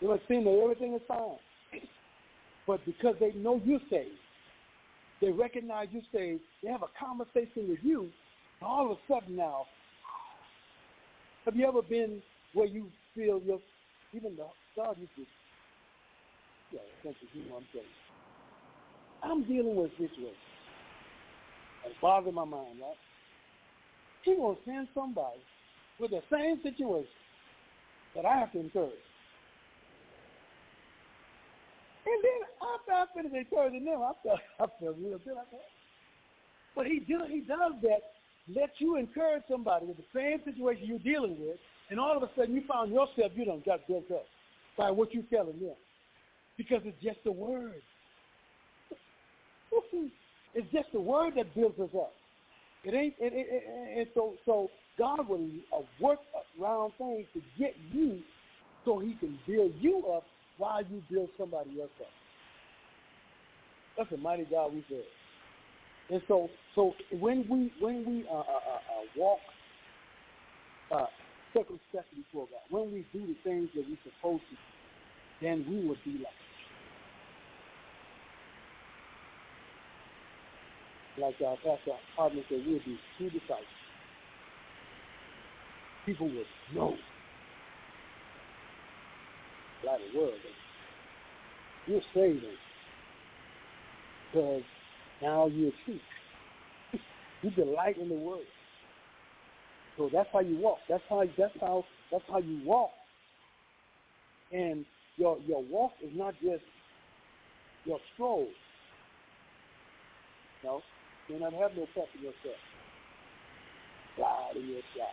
It 0.00 0.08
might 0.08 0.22
seem 0.28 0.44
that 0.44 0.60
everything 0.62 0.94
is 0.94 1.02
fine. 1.06 1.36
But 2.66 2.84
because 2.84 3.16
they 3.18 3.32
know 3.32 3.60
you're 3.64 3.80
saved, 3.90 4.10
they 5.20 5.30
recognize 5.30 5.88
you're 5.92 6.02
saved, 6.12 6.40
they 6.62 6.70
have 6.70 6.82
a 6.82 6.90
conversation 6.98 7.68
with 7.68 7.78
you, 7.82 8.02
and 8.60 8.68
all 8.68 8.90
of 8.90 8.92
a 8.92 9.00
sudden 9.12 9.36
now, 9.36 9.66
have 11.44 11.56
you 11.56 11.66
ever 11.66 11.82
been 11.82 12.22
where 12.52 12.66
you 12.66 12.86
feel 13.14 13.40
your, 13.44 13.60
even 14.14 14.36
the 14.36 14.46
God 14.76 14.96
used 14.98 15.14
to, 15.16 15.22
yeah, 16.72 17.10
of 17.10 17.14
humor, 17.32 17.56
I'm 17.56 17.66
saying. 17.72 17.84
I'm 19.22 19.42
dealing 19.44 19.76
with 19.76 19.90
a 19.92 19.96
situation. 19.96 20.36
It's 21.84 21.94
bothering 22.00 22.34
my 22.34 22.44
mind, 22.44 22.78
right? 22.80 22.96
He 24.24 24.34
will 24.34 24.58
send 24.64 24.88
somebody 24.94 25.40
with 25.98 26.10
the 26.10 26.22
same 26.30 26.60
situation 26.62 27.08
that 28.14 28.24
I 28.24 28.38
have 28.38 28.52
to 28.52 28.60
encourage. 28.60 29.09
And 32.06 32.20
then 32.24 32.40
after 32.60 32.92
I 32.92 33.04
finish 33.14 33.32
encouraging 33.36 33.84
them, 33.84 34.00
I 34.02 34.12
felt 34.22 34.40
I 34.60 34.66
felt 34.80 34.96
real 34.98 35.18
good. 35.18 35.36
I 35.36 35.44
thought, 35.50 35.68
but 36.74 36.86
he 36.86 37.00
do 37.00 37.20
he 37.28 37.40
does 37.40 37.72
that, 37.82 38.02
let 38.54 38.70
you 38.78 38.96
encourage 38.96 39.42
somebody 39.50 39.86
with 39.86 39.96
the 39.96 40.08
same 40.14 40.40
situation 40.44 40.86
you're 40.86 40.98
dealing 40.98 41.36
with, 41.40 41.58
and 41.90 42.00
all 42.00 42.16
of 42.16 42.22
a 42.22 42.30
sudden 42.36 42.54
you 42.54 42.62
found 42.66 42.90
yourself 42.90 43.32
you 43.34 43.44
done 43.44 43.62
got 43.64 43.86
built 43.86 44.10
up 44.10 44.24
by 44.78 44.90
what 44.90 45.12
you're 45.12 45.24
telling 45.30 45.58
them. 45.60 45.76
Because 46.56 46.80
it's 46.84 47.02
just 47.02 47.18
the 47.24 47.32
word. 47.32 47.82
it's 50.54 50.72
just 50.72 50.92
the 50.92 51.00
word 51.00 51.34
that 51.36 51.54
builds 51.54 51.78
us 51.78 51.90
up. 51.94 52.12
It 52.84 52.94
ain't 52.94 53.14
and 53.20 54.06
so 54.14 54.34
so 54.46 54.70
God 54.98 55.28
will 55.28 55.46
uh, 55.74 55.82
work 56.00 56.18
around 56.60 56.92
things 56.98 57.26
to 57.34 57.40
get 57.58 57.74
you 57.92 58.20
so 58.84 58.98
he 58.98 59.14
can 59.14 59.38
build 59.46 59.72
you 59.80 60.04
up 60.14 60.24
while 60.60 60.82
you 60.82 61.02
build 61.10 61.30
somebody 61.38 61.80
else 61.80 61.90
up. 62.00 62.12
That's 63.96 64.12
a 64.12 64.18
mighty 64.18 64.44
God 64.44 64.74
we 64.74 64.84
serve. 64.88 65.00
And 66.10 66.22
so, 66.28 66.50
so 66.74 66.94
when 67.10 67.46
we 67.48 67.72
when 67.80 68.04
we 68.04 68.24
uh, 68.28 68.34
uh, 68.34 68.40
uh, 68.40 68.44
uh 68.44 69.04
walk 69.16 69.38
uh, 70.92 71.06
circumspectly 71.54 72.22
before 72.22 72.46
God, 72.50 72.60
when 72.68 72.92
we 72.92 73.06
do 73.12 73.26
the 73.26 73.36
things 73.42 73.70
that 73.74 73.84
we're 73.88 73.96
supposed 74.04 74.42
to, 74.50 74.56
then 75.40 75.64
we 75.68 75.86
will 75.86 75.96
be 76.04 76.18
like 76.18 76.40
like 81.18 81.34
our 81.46 81.56
pastor 81.56 81.92
Hardman 82.16 82.44
said, 82.48 82.62
we'll 82.66 82.78
be 82.78 82.98
true 83.18 83.30
disciples. 83.30 83.64
People 86.06 86.28
will 86.28 86.44
know 86.74 86.96
like 89.84 90.00
the 90.12 90.18
world. 90.18 90.34
You're 91.86 92.02
saving 92.14 92.56
because 94.32 94.62
now 95.22 95.46
you're 95.46 95.72
true. 95.84 95.98
you 97.42 97.50
delight 97.50 97.96
in 97.98 98.08
the 98.08 98.14
word. 98.14 98.46
So 99.96 100.08
that's 100.12 100.28
how 100.32 100.40
you 100.40 100.56
walk. 100.56 100.78
That's 100.88 101.02
how 101.08 101.24
that's 101.36 101.54
how 101.60 101.84
that's 102.10 102.24
how 102.30 102.38
you 102.38 102.60
walk. 102.64 102.90
And 104.52 104.84
your 105.16 105.38
your 105.46 105.62
walk 105.62 105.92
is 106.02 106.10
not 106.14 106.34
just 106.42 106.62
your 107.84 107.98
stroll. 108.14 108.48
No, 110.64 110.82
you 111.28 111.38
not 111.38 111.52
have 111.54 111.72
no 111.76 111.86
pep 111.94 112.06
in 112.16 112.24
yourself. 112.24 112.60
Slide 114.16 114.52
in 114.56 114.68
your 114.68 114.82
stride. 114.92 115.08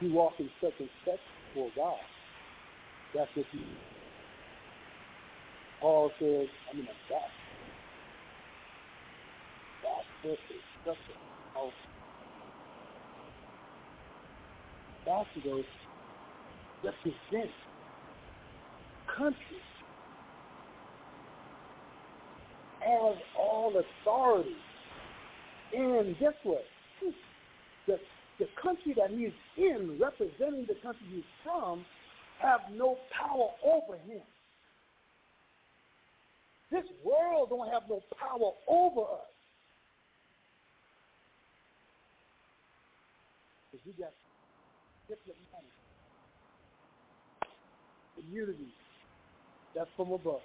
He 0.00 0.08
walked 0.08 0.40
in 0.40 0.50
circumspect 0.60 1.20
before 1.56 1.70
God. 1.76 1.98
That's 3.14 3.30
what 3.34 3.46
he 3.52 3.60
Paul 5.80 6.10
says, 6.18 6.48
I 6.72 6.76
mean, 6.76 6.86
that's 7.10 7.24
that's 9.82 10.06
perfect. 10.22 10.40
That's 10.84 10.98
how 11.54 11.70
ambassadors 15.06 15.64
represent 16.84 17.50
countries 19.16 19.36
has 22.80 23.16
all 23.38 23.74
authority. 24.02 24.56
And 25.76 26.18
guess 26.18 26.32
what? 26.44 26.64
The, 27.86 27.98
the 28.38 28.46
country 28.62 28.94
that 28.96 29.10
he's 29.10 29.32
in, 29.56 29.98
representing 30.00 30.66
the 30.68 30.76
country 30.82 31.06
he's 31.10 31.24
from, 31.42 31.84
have 32.40 32.60
no 32.74 32.96
power 33.12 33.48
over 33.64 33.96
him. 34.02 34.20
This 36.70 36.84
world 37.04 37.48
don't 37.50 37.68
have 37.72 37.82
no 37.88 38.00
power 38.18 38.52
over 38.68 39.00
us. 39.00 39.30
Because 43.70 43.86
we 43.86 43.92
got 43.92 44.12
different 45.08 45.38
money. 45.52 45.72
Community. 48.16 48.68
That's 49.74 49.88
from 49.96 50.12
above. 50.12 50.40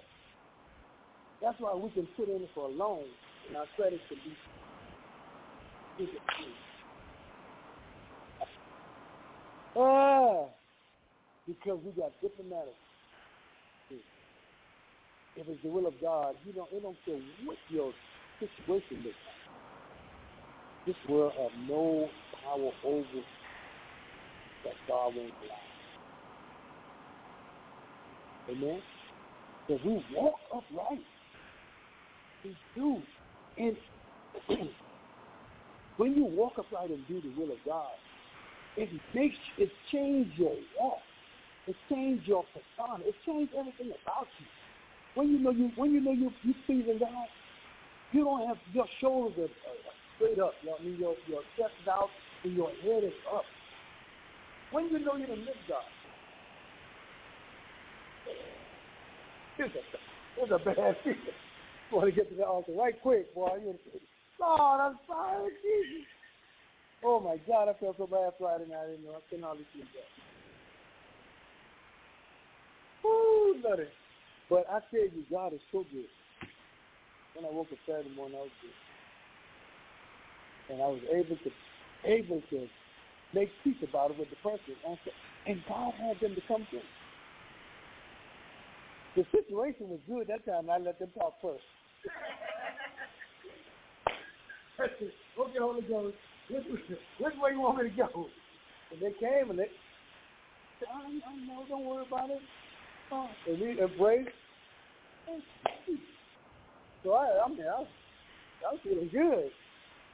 That's 1.42 1.60
why 1.60 1.74
we 1.74 1.90
can 1.90 2.08
put 2.16 2.30
in 2.30 2.48
for 2.54 2.66
a 2.66 2.72
loan 2.72 3.06
and 3.48 3.58
our 3.58 3.66
credit 3.76 4.00
can 4.08 4.18
be 4.24 4.36
Ah, 9.76 10.46
because 11.48 11.80
we 11.86 11.92
got 11.92 12.12
diplomatic. 12.22 12.76
If 15.36 15.48
it's 15.48 15.64
the 15.64 15.70
will 15.70 15.88
of 15.88 15.94
God, 16.02 16.36
you 16.46 16.54
don't. 16.54 16.70
It 16.74 16.84
don't 16.84 16.98
care 17.06 17.16
what 17.46 17.58
your 17.70 17.94
situation 18.40 19.04
like. 19.06 19.16
This 20.86 20.96
world 21.08 21.34
have 21.40 21.70
no 21.70 22.10
power 22.44 22.72
over 22.84 23.06
that 24.66 24.74
God 24.88 25.16
won't 25.16 25.34
allow. 25.44 25.70
Amen. 28.50 28.82
If 29.70 29.86
we 29.86 30.04
walk 30.14 30.36
upright, 30.54 31.06
we 32.44 32.58
do. 32.76 33.02
And 33.58 33.78
when 35.98 36.16
you 36.16 36.26
walk 36.26 36.54
upright 36.58 36.90
and 36.90 37.08
do 37.08 37.22
the 37.22 37.40
will 37.40 37.52
of 37.52 37.60
God, 37.66 37.92
it 38.78 38.90
makes 39.14 39.36
it 39.58 39.70
change 39.92 40.32
your 40.38 40.56
walk. 40.80 41.00
It 41.68 41.76
change 41.90 42.22
your 42.26 42.46
persona. 42.54 43.04
It 43.06 43.16
change 43.26 43.50
everything 43.58 43.92
about 44.04 44.28
you. 44.40 44.46
When 45.16 45.30
you 45.30 45.40
know 45.40 45.52
you 45.52 45.72
when 45.76 45.92
you 45.92 46.02
know 46.02 46.12
you 46.12 46.32
you 46.44 46.54
pleasing 46.66 46.98
God, 47.00 47.28
you 48.12 48.24
don't 48.24 48.48
have 48.48 48.58
your 48.74 48.88
shoulders 49.00 49.36
are, 49.38 49.46
are 49.48 49.98
straight 50.16 50.40
up. 50.40 50.54
You 50.64 50.70
know, 50.70 50.76
I 50.80 50.84
mean 50.84 50.98
your 51.00 51.16
your 51.28 51.42
chest 51.58 51.74
is 51.82 51.88
out 51.88 52.10
and 52.44 52.56
your 52.56 52.70
head 52.84 53.04
is 53.04 53.14
up. 53.34 53.44
When 54.72 54.86
you 54.90 55.00
know 55.00 55.16
you're 55.18 55.28
the 55.28 55.36
live 55.36 55.56
God, 55.68 55.84
it's 59.60 59.76
a, 59.76 60.42
it's 60.42 60.52
a 60.52 60.66
bad 60.66 60.96
feeling. 61.04 61.18
want 61.92 62.06
to 62.08 62.12
get 62.12 62.30
to 62.30 62.36
the 62.36 62.46
altar 62.46 62.72
right 62.72 63.00
quick, 63.02 63.34
boy. 63.36 63.50
You're, 63.62 63.76
Lord, 64.40 64.82
I'm 64.82 65.00
sorry, 65.08 65.52
Jesus. 65.62 66.08
Oh 67.04 67.20
my 67.20 67.38
God, 67.48 67.68
I 67.68 67.74
felt 67.80 67.98
so 67.98 68.06
bad 68.06 68.34
Friday 68.40 68.66
night. 68.70 68.86
I 68.86 68.90
didn't 68.92 69.06
know 69.06 69.18
I 69.18 69.22
couldn't 69.30 69.44
hardly 69.44 69.66
sleep. 69.74 69.88
Woo, 73.04 73.56
nutty. 73.64 73.90
But 74.50 74.66
I 74.70 74.80
tell 74.92 75.02
you, 75.02 75.24
God 75.32 75.54
is 75.54 75.62
so 75.72 75.86
good. 75.92 76.06
When 77.34 77.46
I 77.46 77.50
woke 77.50 77.72
up 77.72 77.80
Saturday 77.88 78.14
morning, 78.16 78.38
I 78.38 78.42
was 78.42 78.52
good, 78.62 78.78
and 80.74 80.84
I 80.84 80.88
was 80.88 81.00
able 81.10 81.38
to 81.38 81.52
able 82.06 82.42
to 82.50 82.68
make 83.34 83.50
peace 83.64 83.82
about 83.88 84.12
it 84.12 84.20
with 84.20 84.30
the 84.30 84.36
person, 84.38 84.76
and, 84.86 84.98
and 85.48 85.64
God 85.68 85.94
had 85.96 86.20
them 86.20 86.36
to 86.36 86.42
come 86.48 86.68
through. 86.70 86.82
The 89.16 89.26
situation 89.32 89.90
was 89.90 90.00
good 90.08 90.28
that 90.28 90.46
time, 90.46 90.70
I 90.70 90.78
let 90.78 91.00
them 91.00 91.10
talk 91.18 91.34
first. 91.42 91.64
okay, 94.82 95.58
Holy 95.60 95.82
Ghost, 95.84 96.16
which, 96.52 96.66
which 97.20 97.34
way 97.42 97.52
you 97.52 97.62
want 97.62 97.78
me 97.84 97.90
to 97.90 97.96
go? 97.96 98.28
And 98.92 99.02
they 99.02 99.14
came 99.20 99.50
and 99.50 99.60
they 99.60 99.70
said, 100.80 100.90
I, 100.94 101.00
I 101.08 101.36
know, 101.48 101.64
don't 101.70 101.86
worry 101.86 102.06
about 102.06 102.30
it. 102.30 102.42
Oh, 103.12 103.30
and 103.48 103.60
we 103.60 103.80
embraced. 103.82 104.30
So 107.04 107.14
I, 107.14 107.44
I 107.46 107.50
mean, 107.50 107.62
I 107.62 107.80
was, 107.80 107.88
I 108.68 108.72
was 108.74 108.80
feeling 108.84 109.10
good. 109.12 109.52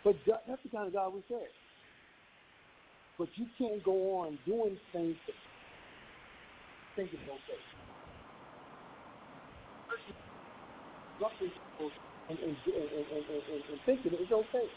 But 0.04 0.16
that's 0.26 0.64
the 0.64 0.70
kind 0.70 0.88
of 0.88 0.94
God 0.94 1.14
we 1.14 1.22
serve. 1.28 1.42
But 3.18 3.30
you 3.36 3.48
can't 3.58 3.84
go 3.84 4.20
on 4.20 4.38
doing 4.46 4.78
things 4.94 5.16
that 5.26 5.36
think 6.96 7.10
it's 7.14 7.24
okay. 7.24 7.62
And, 12.30 12.40
and, 12.40 12.58
and, 12.66 12.90
and, 12.92 13.26
and, 13.30 13.64
and 13.72 13.80
thinking 13.86 14.12
it's 14.14 14.32
okay. 14.32 14.68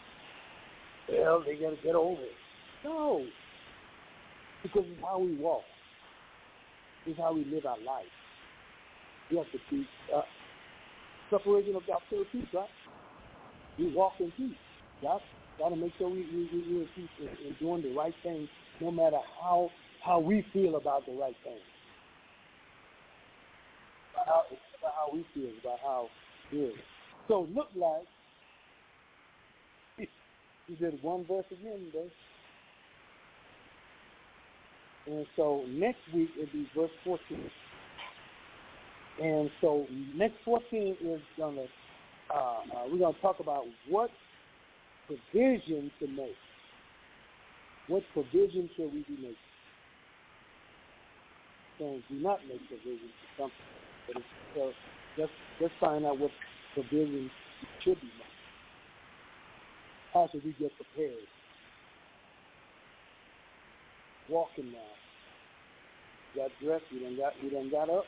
Well, 1.08 1.42
they 1.44 1.54
got 1.54 1.70
to 1.70 1.82
get 1.82 1.94
over 1.94 2.22
it. 2.22 2.36
No. 2.84 3.24
Because 4.62 4.84
it's 4.86 5.02
how 5.02 5.18
we 5.18 5.34
walk. 5.36 5.62
It's 7.06 7.18
how 7.18 7.34
we 7.34 7.44
live 7.44 7.66
our 7.66 7.78
life. 7.78 8.04
We 9.30 9.38
have 9.38 9.46
to 9.52 9.58
be 9.70 9.86
uh, 10.14 10.22
separation 11.30 11.76
of 11.76 11.82
God 11.86 12.00
peace, 12.10 12.44
right? 12.52 12.68
We 13.78 13.92
walk 13.94 14.12
in 14.20 14.32
peace. 14.36 14.56
God 15.02 15.20
got 15.58 15.70
to 15.70 15.76
make 15.76 15.92
sure 15.98 16.08
we, 16.08 16.26
we, 16.32 16.48
we, 16.52 16.74
we're 16.74 16.82
in 16.82 16.88
peace 16.94 17.08
and, 17.20 17.28
and 17.46 17.58
doing 17.58 17.82
the 17.82 17.94
right 17.94 18.14
thing 18.22 18.48
no 18.80 18.90
matter 18.90 19.18
how 19.40 19.70
how 20.04 20.18
we 20.18 20.44
feel 20.52 20.76
about 20.76 21.04
the 21.06 21.12
right 21.12 21.36
thing. 21.44 21.58
About 24.14 24.26
how, 24.26 24.42
about 24.80 24.94
how 24.96 25.08
we 25.12 25.24
feel, 25.34 25.50
about 25.62 25.78
how. 25.82 26.08
So 27.28 27.46
look 27.54 27.68
like 27.76 28.06
he 30.70 30.84
did 30.84 31.02
one 31.02 31.24
verse 31.26 31.44
again 31.50 31.78
today. 31.92 32.10
And 35.06 35.26
so 35.34 35.64
next 35.68 35.98
week 36.14 36.30
it'll 36.36 36.52
be 36.52 36.68
verse 36.76 36.90
14. 37.04 37.50
And 39.22 39.50
so 39.60 39.86
next 40.14 40.36
14 40.44 40.96
is 41.02 41.20
gonna 41.36 41.62
uh, 42.32 42.36
uh, 42.36 42.60
we're 42.90 42.98
gonna 42.98 43.16
talk 43.20 43.40
about 43.40 43.64
what 43.88 44.10
provision 45.06 45.90
to 45.98 46.06
make. 46.06 46.36
What 47.88 48.04
provision 48.12 48.70
should 48.76 48.92
we 48.92 49.04
be 49.08 49.16
making? 49.16 49.36
So 51.78 51.98
do 52.08 52.14
not 52.14 52.38
make 52.46 52.60
provision 52.68 53.08
for 53.36 53.42
something. 53.42 53.56
But 54.06 54.16
it's, 54.18 54.26
so 54.54 54.72
let's 55.18 55.32
let's 55.60 55.74
find 55.80 56.06
out 56.06 56.18
what 56.18 56.30
provision 56.74 57.30
should 57.82 58.00
be 58.00 58.06
made. 58.06 58.29
How 60.12 60.28
should 60.32 60.44
we 60.44 60.54
get 60.58 60.72
prepared? 60.76 61.18
Walking 64.28 64.72
now. 64.72 64.78
Got 66.36 66.50
dressed, 66.62 66.84
we 66.92 67.00
done 67.00 67.16
got 67.16 67.32
we 67.42 67.50
done 67.50 67.70
got 67.70 67.90
up, 67.90 68.04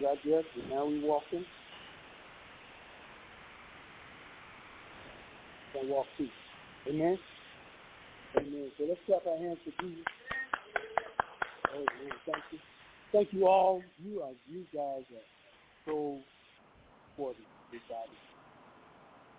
got 0.00 0.16
dressed, 0.22 0.48
and 0.60 0.70
now 0.70 0.86
we 0.86 1.00
walking. 1.00 1.44
Gonna 5.74 5.88
walk 5.88 6.06
too. 6.16 6.28
Amen? 6.88 7.18
Amen. 8.36 8.70
So 8.78 8.84
let's 8.88 9.00
clap 9.06 9.26
our 9.26 9.38
hands 9.38 9.58
for 9.64 9.82
Jesus. 9.82 10.04
Oh 11.74 11.78
man, 11.78 12.12
thank 12.26 12.44
you. 12.52 12.58
Thank 13.12 13.32
you 13.32 13.46
all. 13.46 13.82
You 14.04 14.22
are 14.22 14.32
you 14.48 14.64
guys 14.74 15.04
are 15.14 15.28
so 15.86 16.18
important. 17.16 17.46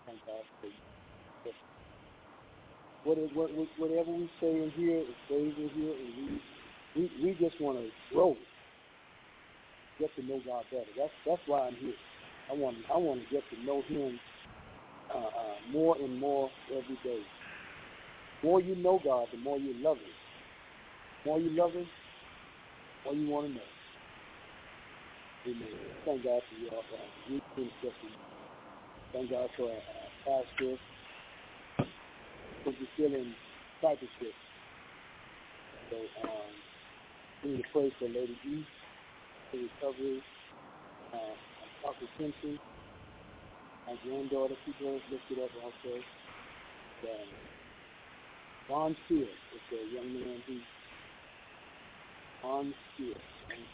Thank 0.05 0.19
God 0.25 0.43
for 0.61 0.67
you. 0.67 0.98
Whatever, 3.03 3.27
whatever 3.77 4.11
we 4.11 4.29
say 4.41 4.49
in 4.51 4.71
here, 4.75 4.99
it 4.99 5.15
stays 5.25 5.53
in 5.57 5.69
here, 5.69 5.93
and 5.93 6.15
we 6.17 6.41
we, 6.95 7.11
we 7.23 7.31
just 7.39 7.59
want 7.61 7.79
to 7.79 7.89
grow, 8.13 8.35
get 9.99 10.13
to 10.15 10.25
know 10.25 10.41
God 10.45 10.65
better. 10.71 10.85
That's 10.97 11.11
that's 11.25 11.41
why 11.47 11.67
I'm 11.67 11.75
here. 11.75 11.93
I 12.51 12.53
want 12.53 12.77
I 12.93 12.97
want 12.97 13.21
to 13.23 13.29
get 13.33 13.43
to 13.51 13.65
know 13.65 13.83
Him 13.87 14.19
uh, 15.15 15.17
uh, 15.19 15.55
more 15.71 15.95
and 15.97 16.19
more 16.19 16.49
every 16.71 16.97
day. 17.03 17.21
The 18.41 18.47
more 18.47 18.61
you 18.61 18.75
know 18.75 18.99
God, 19.03 19.27
the 19.31 19.39
more 19.39 19.59
you 19.59 19.73
love 19.83 19.97
Him. 19.97 20.13
The 21.23 21.29
more 21.29 21.39
you 21.39 21.49
love 21.51 21.73
Him, 21.73 21.87
the 23.05 23.11
more 23.11 23.15
you 23.15 23.29
want 23.29 23.47
to 23.47 23.53
know. 23.53 23.61
Amen. 25.47 25.69
Thank 26.05 26.23
God 26.23 26.41
for 26.49 26.61
your 26.61 26.79
uh, 26.79 27.39
Thank 29.13 29.31
God 29.31 29.49
for 29.57 29.71
our 29.71 30.43
pastor, 30.43 30.77
because 32.63 32.79
you're 32.79 33.09
still 33.09 33.19
in 33.19 33.33
discipleship. 33.81 34.35
So 35.89 35.97
um, 36.23 36.51
we 37.43 37.51
need 37.51 37.63
to 37.63 37.69
pray 37.71 37.91
for 37.99 38.05
Lady 38.05 38.37
E, 38.45 38.65
for 39.51 39.57
recovery, 39.57 40.21
uh, 41.13 41.35
Dr. 41.83 42.07
Simpson, 42.17 42.59
my 43.87 43.95
granddaughter, 44.05 44.55
people 44.65 44.93
lifted 45.11 45.43
up 45.43 45.49
also. 45.63 45.97
Um, 47.03 47.29
Ron 48.69 48.95
Steele 49.05 49.21
is 49.23 49.65
a 49.73 49.95
young 49.95 50.13
man 50.13 50.43
who, 50.45 50.59
Ron. 52.43 52.73
And 53.49 53.65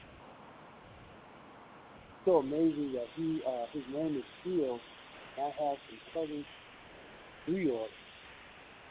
so 2.23 2.37
amazing 2.37 2.93
that 2.93 3.07
he, 3.15 3.41
uh, 3.45 3.65
his 3.73 3.83
name 3.93 4.15
is 4.17 4.23
Steele. 4.41 4.79
I 5.37 5.41
have 5.41 5.77
some 5.89 5.99
cousins, 6.13 6.45
New 7.47 7.57
York, 7.57 7.89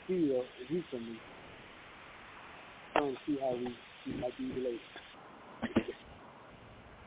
Steele, 0.04 0.44
recently, 0.70 1.18
trying 2.92 3.12
to 3.12 3.18
see 3.26 3.38
how 3.40 3.52
we, 3.52 3.74
we 4.06 4.20
might 4.20 4.36
be 4.38 4.46
related. 4.46 4.80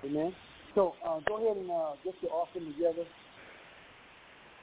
Amen. 0.05 0.33
So 0.75 0.93
uh, 1.05 1.19
go 1.27 1.37
ahead 1.37 1.57
and 1.57 1.71
uh, 1.71 1.93
get 2.03 2.13
your 2.21 2.31
offering 2.33 2.73
together. 2.73 3.03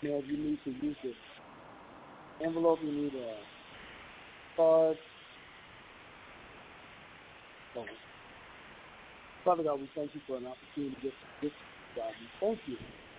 Know, 0.02 0.20
if 0.22 0.28
you 0.28 0.36
need 0.36 0.58
to 0.64 0.70
use 0.84 0.96
the 1.02 2.44
envelope, 2.44 2.78
you 2.84 2.92
need 2.92 3.12
a 3.14 3.34
card. 4.56 4.98
So, 7.72 7.84
Father 9.44 9.62
God, 9.62 9.80
we 9.80 9.88
thank 9.94 10.14
you 10.14 10.20
for 10.26 10.36
an 10.36 10.46
opportunity 10.46 10.94
to 10.96 11.02
get 11.02 11.12
this, 11.40 11.52
God. 11.96 12.12
We 12.20 12.28
thank 12.46 12.58
you 12.66 12.76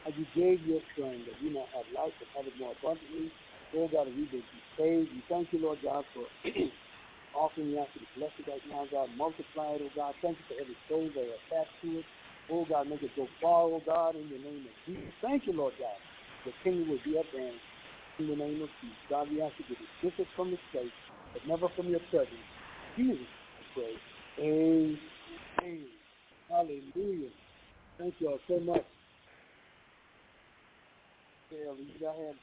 as 0.08 0.14
you 0.16 0.26
gave 0.36 0.66
your 0.68 0.82
son 0.98 1.26
that 1.26 1.42
we 1.42 1.50
might 1.50 1.66
have 1.74 1.86
life 1.96 2.14
and 2.22 2.30
have 2.38 2.46
it 2.46 2.54
more 2.60 2.74
abundantly. 2.80 3.32
Lord 3.76 3.92
God, 3.94 4.08
we 4.08 4.26
be 4.32 4.44
saved. 4.80 5.12
We 5.14 5.24
thank 5.30 5.54
you, 5.54 5.60
Lord 5.60 5.80
God, 5.84 6.06
for 6.16 6.26
offering 7.36 7.72
you 7.72 7.80
after 7.82 8.00
the 8.00 8.08
blessed 8.18 8.48
right 8.48 8.64
now, 8.70 8.88
God. 8.92 9.10
Multiply 9.18 9.76
it, 9.76 9.82
oh 9.84 9.92
God. 9.96 10.16
Thank 10.24 10.40
you 10.40 10.46
for 10.50 10.62
every 10.62 10.78
soul 10.90 11.12
that 11.16 11.22
are 11.22 11.40
attached 11.60 11.76
to 11.84 12.00
it. 12.00 12.06
Oh 12.52 12.66
God, 12.66 12.90
make 12.90 13.04
it 13.04 13.16
go 13.16 13.28
far, 13.42 13.64
oh 13.64 13.84
God, 13.86 14.16
in 14.16 14.30
the 14.30 14.40
name 14.40 14.66
of 14.66 14.76
Jesus. 14.88 15.14
Thank 15.22 15.48
you, 15.48 15.54
Lord 15.54 15.74
God. 15.80 16.00
The 16.46 16.54
kingdom 16.64 16.90
will 16.90 17.02
be 17.06 17.18
advanced 17.18 17.66
in 18.20 18.28
the 18.30 18.36
name 18.36 18.62
of 18.64 18.70
Jesus. 18.82 18.98
God, 19.10 19.30
we 19.32 19.42
ask 19.42 19.54
you 19.60 19.66
to 19.76 19.76
dismiss 20.02 20.28
from 20.36 20.52
this 20.52 20.62
place, 20.72 20.92
but 21.34 21.48
never 21.48 21.70
from 21.76 21.90
your 21.90 22.02
presence. 22.12 22.48
Jesus, 22.98 23.28
I 23.60 23.64
pray. 23.76 23.96
Amen. 24.40 25.00
Hallelujah. 26.50 27.30
Thank 28.00 28.16
you 28.20 28.30
all 28.30 28.40
so 28.48 28.60
much. 28.60 28.86
Kelly, 31.50 31.86
you 31.94 32.00
got 32.02 32.16
hand. 32.16 32.38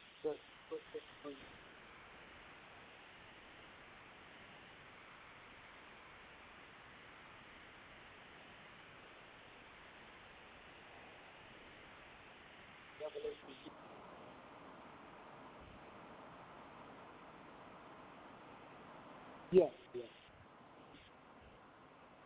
Yes, 19.53 19.73
yes. 19.95 20.05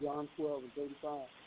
John 0.03 0.29
12 0.37 0.65
and 0.65 0.75
35. 0.75 1.46